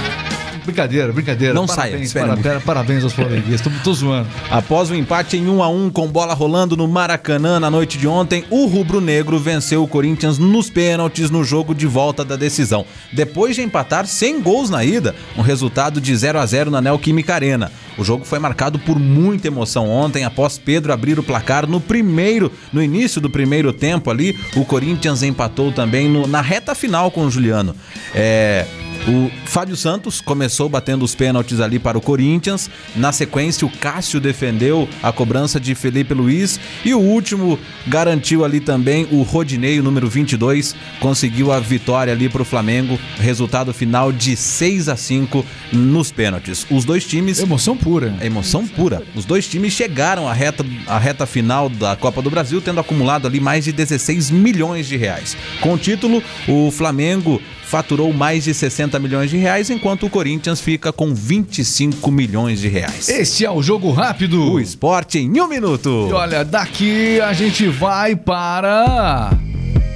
Brincadeira, 0.65 1.12
brincadeira. 1.12 1.54
Não 1.54 1.67
saia, 1.67 1.91
parabéns, 1.91 2.12
um 2.15 2.19
parabéns, 2.19 2.63
parabéns 2.63 3.04
aos 3.04 3.13
flamenguistas. 3.13 3.62
Tô, 3.62 3.69
tô 3.84 3.93
zoando. 3.93 4.28
Após 4.49 4.89
o 4.89 4.95
empate 4.95 5.38
em 5.38 5.47
1 5.47 5.62
a 5.63 5.67
1 5.69 5.89
com 5.89 6.08
bola 6.08 6.34
rolando 6.34 6.78
no 6.78 6.88
Maracanã 6.88 7.60
na 7.60 7.69
noite 7.69 7.97
de 7.97 8.08
ontem, 8.08 8.45
o 8.49 8.65
rubro-negro 8.65 9.38
venceu 9.39 9.84
o 9.84 9.88
Corinthians 9.88 10.38
nos 10.38 10.69
pênaltis 10.69 11.30
no 11.30 11.43
jogo 11.43 11.76
de 11.76 11.86
volta 11.88 12.23
da 12.23 12.36
decisão. 12.36 12.86
Depois 13.12 13.56
de 13.56 13.62
empatar 13.62 14.06
sem 14.08 14.41
gols 14.41 14.69
na 14.69 14.84
ida, 14.86 15.13
um 15.38 15.41
resultado 15.41 15.99
de 15.99 16.15
0 16.15 16.39
a 16.39 16.45
0 16.45 16.71
na 16.71 16.82
Neoquímica 16.82 17.34
Arena. 17.36 17.71
O 17.97 18.04
jogo 18.04 18.26
foi 18.26 18.39
marcado 18.39 18.80
por 18.80 18.97
muita 18.97 19.47
emoção 19.47 19.88
ontem, 19.89 20.23
após 20.23 20.58
Pedro 20.58 20.91
abrir 20.93 21.19
o 21.19 21.23
placar 21.23 21.67
no 21.67 21.80
primeiro, 21.80 22.52
no 22.71 22.82
início 22.82 23.21
do 23.21 23.30
primeiro 23.30 23.71
tempo 23.71 24.10
ali, 24.10 24.36
o 24.56 24.65
Corinthians 24.65 25.21
empatou 25.23 25.71
também 25.71 26.10
no- 26.10 26.26
na 26.26 26.41
reta 26.41 26.73
final 26.73 27.12
com 27.12 27.26
o 27.26 27.30
Juliano. 27.30 27.76
É, 28.15 28.65
o 29.08 29.30
Fábio 29.46 29.76
Santos 29.76 30.22
começou 30.22 30.70
batendo 30.70 31.04
os 31.04 31.13
pênaltis 31.13 31.60
ali 31.60 31.78
para 31.78 31.98
o 31.98 32.02
Corinthians. 32.02 32.70
Na 32.96 33.12
sequência, 33.12 33.68
o 33.68 33.70
Cássio 33.70 34.20
defendeu 34.20 34.88
a 35.02 35.12
cobrança 35.12 35.60
de 35.60 35.76
Felipe 35.76 36.13
Luiz. 36.13 36.60
E 36.86 36.94
o 36.94 37.00
último 37.00 37.60
garantiu 37.86 38.46
ali 38.46 38.60
também 38.60 39.08
o 39.12 39.22
Rodinei, 39.22 39.80
o 39.80 39.84
número 39.84 40.10
22, 40.10 40.76
conseguiu 41.00 41.52
a 41.52 41.60
vitória 41.60 42.13
ali 42.13 42.30
para 42.30 42.42
o 42.42 42.46
Flamengo. 42.46 42.98
Resultado 43.20 43.74
final 43.74 44.12
de 44.12 44.38
6 44.38 44.88
a 44.88 44.96
5 44.96 45.46
nos 45.72 46.12
pênaltis. 46.12 46.66
Os 46.72 46.86
dois 46.86 47.06
times 47.06 47.39
Emoção 47.39 47.76
pura. 47.76 48.16
é 48.22 48.26
emoção 48.26 48.66
pura. 48.66 49.04
Os 49.16 49.26
dois 49.26 49.48
times 49.48 49.74
chegaram 49.74 50.30
à 50.30 50.34
reta, 50.34 50.66
à 50.88 50.98
reta 50.98 51.26
final 51.26 51.68
da 51.68 51.96
Copa 51.96 52.22
do 52.22 52.30
Brasil, 52.30 52.62
tendo 52.62 52.80
acumulado 52.80 53.28
ali 53.28 53.39
mais 53.39 53.66
de 53.66 53.74
16 53.74 54.32
milhões 54.32 54.88
de 54.88 54.96
reais. 54.96 55.36
Com 55.60 55.74
o 55.74 55.78
título, 55.78 56.24
o 56.48 56.72
Flamengo 56.72 57.42
faturou 57.74 58.14
mais 58.14 58.44
de 58.44 58.54
60 58.54 59.00
milhões 59.00 59.32
de 59.32 59.38
reais, 59.38 59.72
enquanto 59.72 60.06
o 60.06 60.10
Corinthians 60.10 60.62
fica 60.62 60.94
com 60.94 61.12
25 61.12 62.12
milhões 62.12 62.60
de 62.60 62.68
reais. 62.68 63.10
Esse 63.10 63.46
é 63.46 63.50
o 63.50 63.64
jogo 63.64 63.92
rápido. 63.92 64.44
O 64.44 64.60
esporte 64.60 65.18
em 65.18 65.42
um 65.42 65.48
minuto. 65.48 66.06
E 66.08 66.14
olha, 66.14 66.46
daqui 66.46 67.20
a 67.20 67.34
gente 67.34 67.68
vai 67.68 68.16
para 68.16 69.32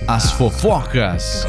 as 0.07 0.31
fofocas. 0.31 1.45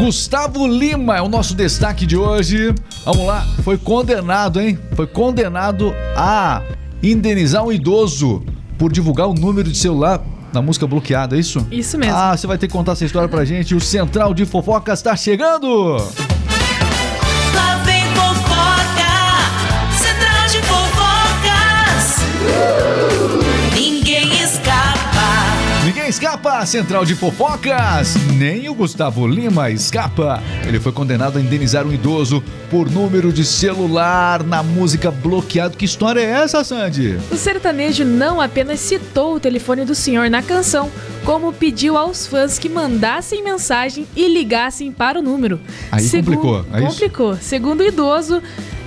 Gustavo 0.00 0.66
Lima 0.66 1.16
é 1.16 1.22
o 1.22 1.28
nosso 1.28 1.54
destaque 1.54 2.04
de 2.04 2.16
hoje. 2.16 2.74
Vamos 3.04 3.24
lá, 3.24 3.46
foi 3.62 3.78
condenado, 3.78 4.60
hein? 4.60 4.76
Foi 4.96 5.06
condenado 5.06 5.94
a 6.16 6.60
indenizar 7.00 7.64
um 7.64 7.70
idoso 7.70 8.42
por 8.76 8.90
divulgar 8.90 9.28
o 9.28 9.32
número 9.32 9.70
de 9.70 9.78
celular 9.78 10.24
na 10.52 10.62
música 10.62 10.86
bloqueada, 10.86 11.36
é 11.36 11.40
isso? 11.40 11.66
Isso 11.70 11.98
mesmo. 11.98 12.14
Ah, 12.16 12.36
você 12.36 12.46
vai 12.46 12.58
ter 12.58 12.66
que 12.66 12.72
contar 12.72 12.92
essa 12.92 13.04
história 13.04 13.28
pra 13.28 13.44
gente. 13.44 13.74
O 13.74 13.80
Central 13.80 14.32
de 14.34 14.44
Fofocas 14.46 15.02
tá 15.02 15.14
chegando! 15.16 16.37
Escapa, 26.38 26.66
Central 26.66 27.04
de 27.04 27.16
Fofocas! 27.16 28.14
Nem 28.36 28.68
o 28.68 28.74
Gustavo 28.74 29.26
Lima 29.26 29.70
escapa. 29.70 30.40
Ele 30.64 30.78
foi 30.78 30.92
condenado 30.92 31.36
a 31.36 31.40
indenizar 31.40 31.84
um 31.84 31.92
idoso 31.92 32.44
por 32.70 32.88
número 32.88 33.32
de 33.32 33.44
celular 33.44 34.44
na 34.44 34.62
música 34.62 35.10
bloqueado. 35.10 35.76
Que 35.76 35.84
história 35.84 36.20
é 36.20 36.30
essa, 36.30 36.62
Sandy? 36.62 37.18
O 37.32 37.36
sertanejo 37.36 38.04
não 38.04 38.40
apenas 38.40 38.78
citou 38.78 39.34
o 39.34 39.40
telefone 39.40 39.84
do 39.84 39.96
senhor 39.96 40.30
na 40.30 40.40
canção, 40.40 40.88
como 41.24 41.52
pediu 41.52 41.96
aos 41.96 42.24
fãs 42.24 42.56
que 42.56 42.68
mandassem 42.68 43.42
mensagem 43.42 44.06
e 44.14 44.28
ligassem 44.28 44.92
para 44.92 45.18
o 45.18 45.22
número. 45.22 45.58
Aí 45.90 46.08
complicou, 46.08 46.64
é 46.72 46.80
complicou. 46.82 47.36
Segundo 47.40 47.80
o 47.80 47.84
idoso, 47.84 48.40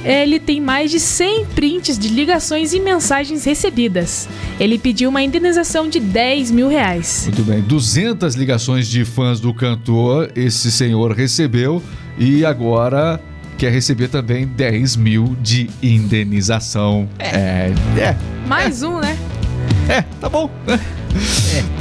ele 0.04 0.40
tem 0.40 0.60
mais 0.60 0.92
de 0.92 1.00
100 1.00 1.46
prints 1.48 1.98
de 1.98 2.08
ligações 2.10 2.74
e 2.74 2.80
mensagens 2.80 3.46
recebidas. 3.46 4.28
Ele 4.60 4.78
pediu 4.78 5.10
uma 5.10 5.22
indenização 5.22 5.88
de 5.88 6.00
10 6.00 6.52
mil 6.52 6.68
reais. 6.68 7.24
Muito 7.26 7.44
bem, 7.44 7.62
200 7.62 8.36
ligações 8.36 8.88
de 8.88 9.06
fãs 9.06 9.40
do 9.40 9.54
cantor 9.54 10.32
esse 10.36 10.72
senhor 10.72 11.12
recebeu 11.12 11.82
e 12.18 12.46
agora 12.46 13.22
quer 13.58 13.72
receber 13.72 14.08
também 14.08 14.48
10 14.48 14.96
mil 14.96 15.36
de 15.40 15.70
indenização. 15.84 17.08
É, 17.20 17.72
é, 17.98 18.16
Mais 18.48 18.82
um, 18.82 19.00
né? 19.00 19.18
É, 19.88 20.02
tá 20.20 20.28
bom. 20.28 20.50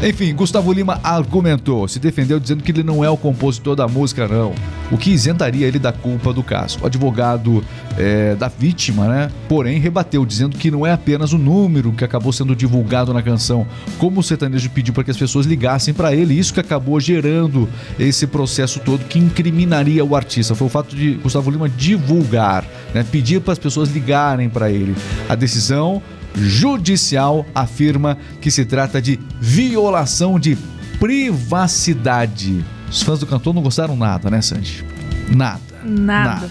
Enfim, 0.02 0.34
Gustavo 0.34 0.72
Lima 0.72 1.00
argumentou, 1.02 1.86
se 1.86 1.98
defendeu 1.98 2.40
dizendo 2.40 2.62
que 2.62 2.72
ele 2.72 2.82
não 2.82 3.04
é 3.04 3.08
o 3.08 3.16
compositor 3.16 3.76
da 3.76 3.86
música, 3.86 4.26
não. 4.26 4.54
O 4.90 4.98
que 4.98 5.10
isentaria 5.10 5.66
ele 5.66 5.78
da 5.78 5.92
culpa 5.92 6.32
do 6.32 6.42
caso. 6.42 6.78
O 6.82 6.86
advogado 6.86 7.64
é, 7.96 8.34
da 8.34 8.48
vítima, 8.48 9.06
né? 9.06 9.30
Porém, 9.48 9.78
rebateu, 9.78 10.24
dizendo 10.26 10.56
que 10.56 10.70
não 10.70 10.86
é 10.86 10.92
apenas 10.92 11.32
o 11.32 11.38
número 11.38 11.92
que 11.92 12.04
acabou 12.04 12.32
sendo 12.32 12.56
divulgado 12.56 13.14
na 13.14 13.22
canção, 13.22 13.66
como 13.98 14.20
o 14.20 14.22
sertanejo 14.22 14.68
pediu 14.70 14.92
para 14.92 15.04
que 15.04 15.10
as 15.10 15.16
pessoas 15.16 15.46
ligassem 15.46 15.94
para 15.94 16.14
ele. 16.14 16.38
Isso 16.38 16.52
que 16.52 16.60
acabou 16.60 16.98
gerando 16.98 17.68
esse 17.98 18.26
processo 18.26 18.80
todo 18.80 19.04
que 19.04 19.18
incriminaria 19.18 20.04
o 20.04 20.16
artista. 20.16 20.54
Foi 20.54 20.66
o 20.66 20.70
fato 20.70 20.96
de 20.96 21.14
Gustavo 21.14 21.50
Lima 21.50 21.68
divulgar, 21.68 22.64
né? 22.92 23.04
Pedir 23.10 23.40
para 23.40 23.52
as 23.52 23.58
pessoas 23.58 23.90
ligarem 23.90 24.48
para 24.48 24.70
ele. 24.70 24.94
A 25.28 25.34
decisão 25.34 26.02
judicial 26.34 27.46
afirma 27.54 28.16
que 28.40 28.50
se 28.50 28.64
trata 28.64 29.00
de 29.00 29.18
violação 29.40 30.38
de 30.38 30.56
privacidade. 30.98 32.64
Os 32.90 33.02
fãs 33.02 33.18
do 33.20 33.26
cantor 33.26 33.54
não 33.54 33.62
gostaram 33.62 33.96
nada, 33.96 34.28
né, 34.30 34.40
Sandy? 34.42 34.84
Nada. 35.28 35.60
Nada. 35.84 36.50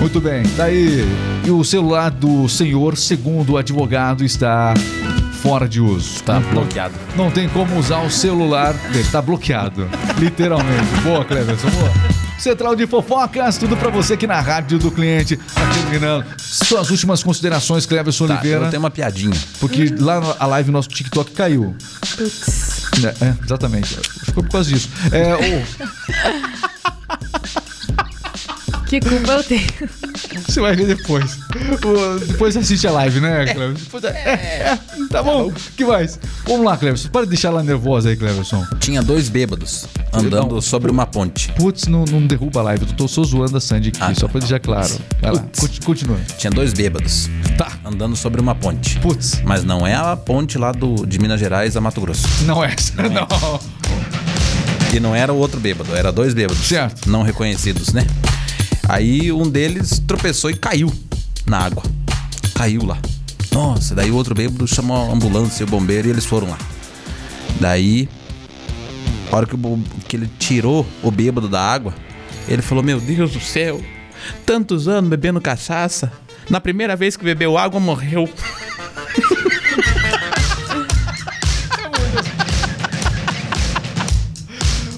Muito 0.00 0.20
bem, 0.20 0.42
daí. 0.56 1.04
E 1.44 1.50
o 1.50 1.62
celular 1.64 2.10
do 2.10 2.48
senhor, 2.48 2.96
segundo 2.96 3.52
o 3.52 3.56
advogado, 3.56 4.24
está 4.24 4.74
fora 5.42 5.68
de 5.68 5.80
uso. 5.80 6.22
Tá 6.24 6.40
bloqueado. 6.40 6.94
Não 7.16 7.30
tem 7.30 7.48
como 7.48 7.78
usar 7.78 8.02
o 8.02 8.10
celular 8.10 8.74
dele, 8.92 9.08
tá 9.10 9.22
bloqueado. 9.22 9.88
Literalmente. 10.18 11.00
Boa, 11.02 11.24
Cleverson, 11.24 11.70
boa. 11.70 11.90
Central 12.38 12.76
de 12.76 12.86
fofocas, 12.86 13.56
tudo 13.56 13.74
pra 13.78 13.88
você 13.88 14.12
aqui 14.14 14.26
na 14.26 14.40
rádio 14.40 14.78
do 14.78 14.90
cliente. 14.90 15.36
Tá 15.36 15.62
terminando. 15.72 16.26
Suas 16.36 16.90
últimas 16.90 17.22
considerações, 17.22 17.86
Cleverson 17.86 18.26
Tá, 18.26 18.34
Oliveira. 18.34 18.66
eu 18.66 18.70
tenho 18.70 18.82
uma 18.82 18.90
piadinha. 18.90 19.34
Porque 19.58 19.94
lá 19.98 20.20
a 20.38 20.46
live 20.46 20.70
nosso 20.70 20.88
TikTok 20.90 21.30
caiu. 21.30 21.74
Putz. 22.16 22.75
É, 23.04 23.08
é, 23.24 23.34
exatamente. 23.44 23.96
Ficou 24.24 24.42
por 24.44 24.52
causa 24.52 24.70
disso. 24.70 24.88
É, 25.12 25.34
o- 25.34 25.38
Que 28.88 29.00
culpa 29.00 29.32
eu 29.32 29.42
tenho. 29.42 29.66
você 30.46 30.60
vai 30.60 30.76
ver 30.76 30.86
depois. 30.86 31.36
O- 31.84 32.20
depois 32.24 32.54
você 32.54 32.60
assiste 32.60 32.86
a 32.86 32.92
live, 32.92 33.20
né, 33.20 33.44
Cleverson? 33.52 33.82
Depois- 33.84 34.04
é, 34.04 34.08
é, 34.08 34.78
Tá 35.16 35.22
bom? 35.22 35.50
que 35.76 35.82
mais? 35.84 36.18
Vamos 36.46 36.66
lá, 36.66 36.76
Cleverson. 36.76 37.08
Para 37.08 37.22
de 37.22 37.30
deixar 37.30 37.48
ela 37.48 37.62
nervosa 37.62 38.10
aí, 38.10 38.16
Cleverson. 38.16 38.62
Tinha 38.78 39.02
dois 39.02 39.30
bêbados 39.30 39.86
andando 40.12 40.56
Não. 40.56 40.60
sobre 40.60 40.90
uma 40.90 41.06
ponte. 41.06 41.50
Putz, 41.52 41.86
não, 41.86 42.04
não 42.04 42.26
derruba 42.26 42.60
a 42.60 42.62
live. 42.64 42.84
Eu 42.86 42.92
tô 42.94 43.08
só 43.08 43.22
zoando 43.24 43.56
a 43.56 43.60
Sandy 43.60 43.88
aqui, 43.88 43.98
Ah, 44.02 44.14
só 44.14 44.26
tá. 44.26 44.32
pra 44.32 44.40
deixar 44.40 44.60
claro. 44.60 44.94
Vai 45.22 45.32
lá, 45.32 45.40
Putz. 45.40 45.58
conti- 45.60 45.80
continua. 45.80 46.18
Tinha 46.36 46.50
dois 46.50 46.74
bêbados 46.74 47.30
Tá. 47.56 47.72
andando 47.82 48.14
sobre 48.14 48.42
uma 48.42 48.54
ponte. 48.54 48.98
Putz, 49.00 49.40
Mas 49.42 49.64
não 49.64 49.86
é 49.86 49.94
a 49.94 50.14
ponte 50.16 50.58
lá 50.58 50.70
do, 50.70 51.06
de 51.06 51.18
Minas 51.18 51.40
Gerais 51.40 51.76
a 51.78 51.80
Mato 51.80 52.00
Grosso. 52.02 52.26
não 52.44 52.62
é 52.62 52.74
essa. 52.74 52.92
Não. 53.08 53.26
E 54.94 55.00
não 55.00 55.14
era 55.14 55.32
o 55.32 55.36
outro 55.38 55.58
bêbado, 55.58 55.96
era 55.96 56.12
dois 56.12 56.34
bêbados. 56.34 56.62
Certo. 56.66 57.08
Não 57.10 57.22
reconhecidos, 57.22 57.92
né? 57.94 58.06
Aí 58.88 59.32
um 59.32 59.48
deles 59.48 59.98
tropeçou 60.06 60.50
e 60.50 60.56
caiu 60.56 60.92
na 61.46 61.58
água. 61.58 61.82
Caiu 62.54 62.84
lá. 62.84 62.98
Nossa, 63.56 63.94
daí 63.94 64.10
o 64.10 64.14
outro 64.14 64.34
bêbado 64.34 64.66
chamou 64.68 64.94
a 64.94 65.10
ambulância 65.14 65.62
e 65.62 65.64
o 65.64 65.66
bombeiro 65.66 66.06
e 66.06 66.10
eles 66.10 66.26
foram 66.26 66.50
lá. 66.50 66.58
Daí, 67.58 68.06
a 69.32 69.36
hora 69.36 69.46
que, 69.46 69.54
o 69.54 69.80
que 70.06 70.14
ele 70.14 70.30
tirou 70.38 70.86
o 71.02 71.10
bêbado 71.10 71.48
da 71.48 71.58
água, 71.58 71.94
ele 72.46 72.60
falou: 72.60 72.84
Meu 72.84 73.00
Deus 73.00 73.30
do 73.32 73.40
céu, 73.40 73.80
tantos 74.44 74.88
anos 74.88 75.08
bebendo 75.08 75.40
cachaça. 75.40 76.12
Na 76.50 76.60
primeira 76.60 76.94
vez 76.94 77.16
que 77.16 77.24
bebeu 77.24 77.56
água, 77.56 77.80
morreu. 77.80 78.28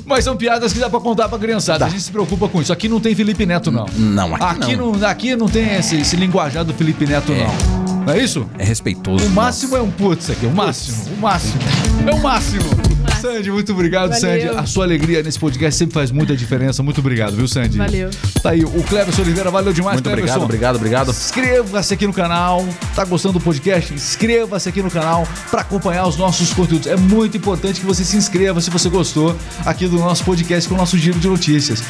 Mas 0.05 0.25
são 0.25 0.37
piadas 0.37 0.73
que 0.73 0.79
dá 0.79 0.89
pra 0.89 1.01
contar 1.01 1.29
pra 1.29 1.39
criançada. 1.39 1.85
A 1.85 1.89
gente 1.89 2.03
se 2.03 2.11
preocupa 2.11 2.49
com 2.49 2.63
isso. 2.63 2.73
Aqui 2.73 2.89
não 2.89 2.99
tem 2.99 3.15
Felipe 3.15 3.45
Neto, 3.45 3.71
não. 3.71 3.87
Não, 3.95 4.35
aqui 4.35 4.45
Aqui 4.45 4.77
não. 4.77 4.93
não, 4.93 5.09
aqui 5.09 5.37
não 5.37 5.49
tem 5.49 5.75
esse, 5.77 6.01
esse 6.01 6.17
linguajar 6.17 6.65
do 6.65 6.73
Felipe 6.73 7.07
Neto, 7.07 7.31
É. 7.33 7.45
não. 7.47 7.78
Não 8.09 8.15
é 8.15 8.21
isso? 8.21 8.49
É 8.59 8.65
respeitoso. 8.65 9.27
O 9.27 9.31
máximo 9.33 9.77
é 9.77 9.83
um 9.83 9.91
putz 9.91 10.31
aqui, 10.31 10.47
o 10.47 10.51
máximo, 10.51 11.15
o 11.15 11.21
máximo. 11.21 11.61
É 12.07 12.15
o 12.15 12.23
máximo. 12.23 12.98
Sandy, 13.21 13.51
muito 13.51 13.73
obrigado, 13.73 14.11
Valeu. 14.11 14.21
Sandy. 14.21 14.49
A 14.59 14.67
sua 14.67 14.85
alegria 14.85 15.23
nesse 15.23 15.39
podcast 15.39 15.79
sempre 15.79 15.95
faz 15.95 16.11
muita 16.11 16.37
diferença. 16.37 16.83
Muito 16.83 17.01
obrigado, 17.01 17.37
viu, 17.37 17.47
Sandy? 17.49 17.77
Valeu. 17.79 18.11
Tá 18.43 18.51
aí, 18.51 18.65
o 18.65 18.83
Cleverson 18.85 19.23
Oliveira, 19.23 19.51
valeu 19.51 19.73
demais, 19.73 19.97
Muito 19.97 20.07
obrigado, 20.09 20.27
Cleverson. 20.27 20.45
obrigado, 20.45 20.77
obrigado. 20.77 21.11
Inscreva-se 21.11 21.95
aqui 21.95 22.07
no 22.07 22.13
canal. 22.13 22.67
Tá 22.95 23.05
gostando 23.05 23.35
do 23.39 23.41
podcast? 23.41 23.93
Inscreva-se 23.93 24.69
aqui 24.69 24.83
no 24.83 24.91
canal 24.91 25.27
para 25.51 25.61
acompanhar 25.63 26.07
os 26.07 26.17
nossos 26.17 26.53
conteúdos. 26.53 26.87
É 26.87 26.97
muito 26.97 27.37
importante 27.37 27.81
que 27.81 27.87
você 27.87 28.05
se 28.05 28.17
inscreva 28.17 28.61
se 28.61 28.71
você 28.71 28.89
gostou 28.89 29.37
aqui 29.65 29.87
do 29.87 29.99
nosso 29.99 30.25
podcast 30.25 30.69
com 30.69 30.75
o 30.75 30.79
nosso 30.79 30.97
giro 30.97 31.19
de 31.19 31.29
notícias. 31.29 31.83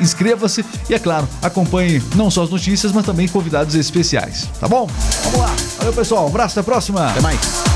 Inscreva-se 0.00 0.64
e, 0.88 0.94
é 0.94 0.98
claro, 0.98 1.28
acompanhe 1.42 2.02
não 2.14 2.30
só 2.30 2.42
as 2.44 2.50
notícias, 2.50 2.92
mas 2.92 3.04
também 3.04 3.28
convidados 3.28 3.74
especiais. 3.74 4.48
Tá 4.60 4.68
bom? 4.68 4.88
Vamos 5.24 5.40
lá. 5.40 5.54
Valeu, 5.78 5.92
pessoal. 5.92 6.24
Um 6.24 6.28
abraço, 6.28 6.58
até 6.58 6.60
a 6.60 6.64
próxima. 6.64 7.08
Até 7.10 7.20
mais. 7.20 7.67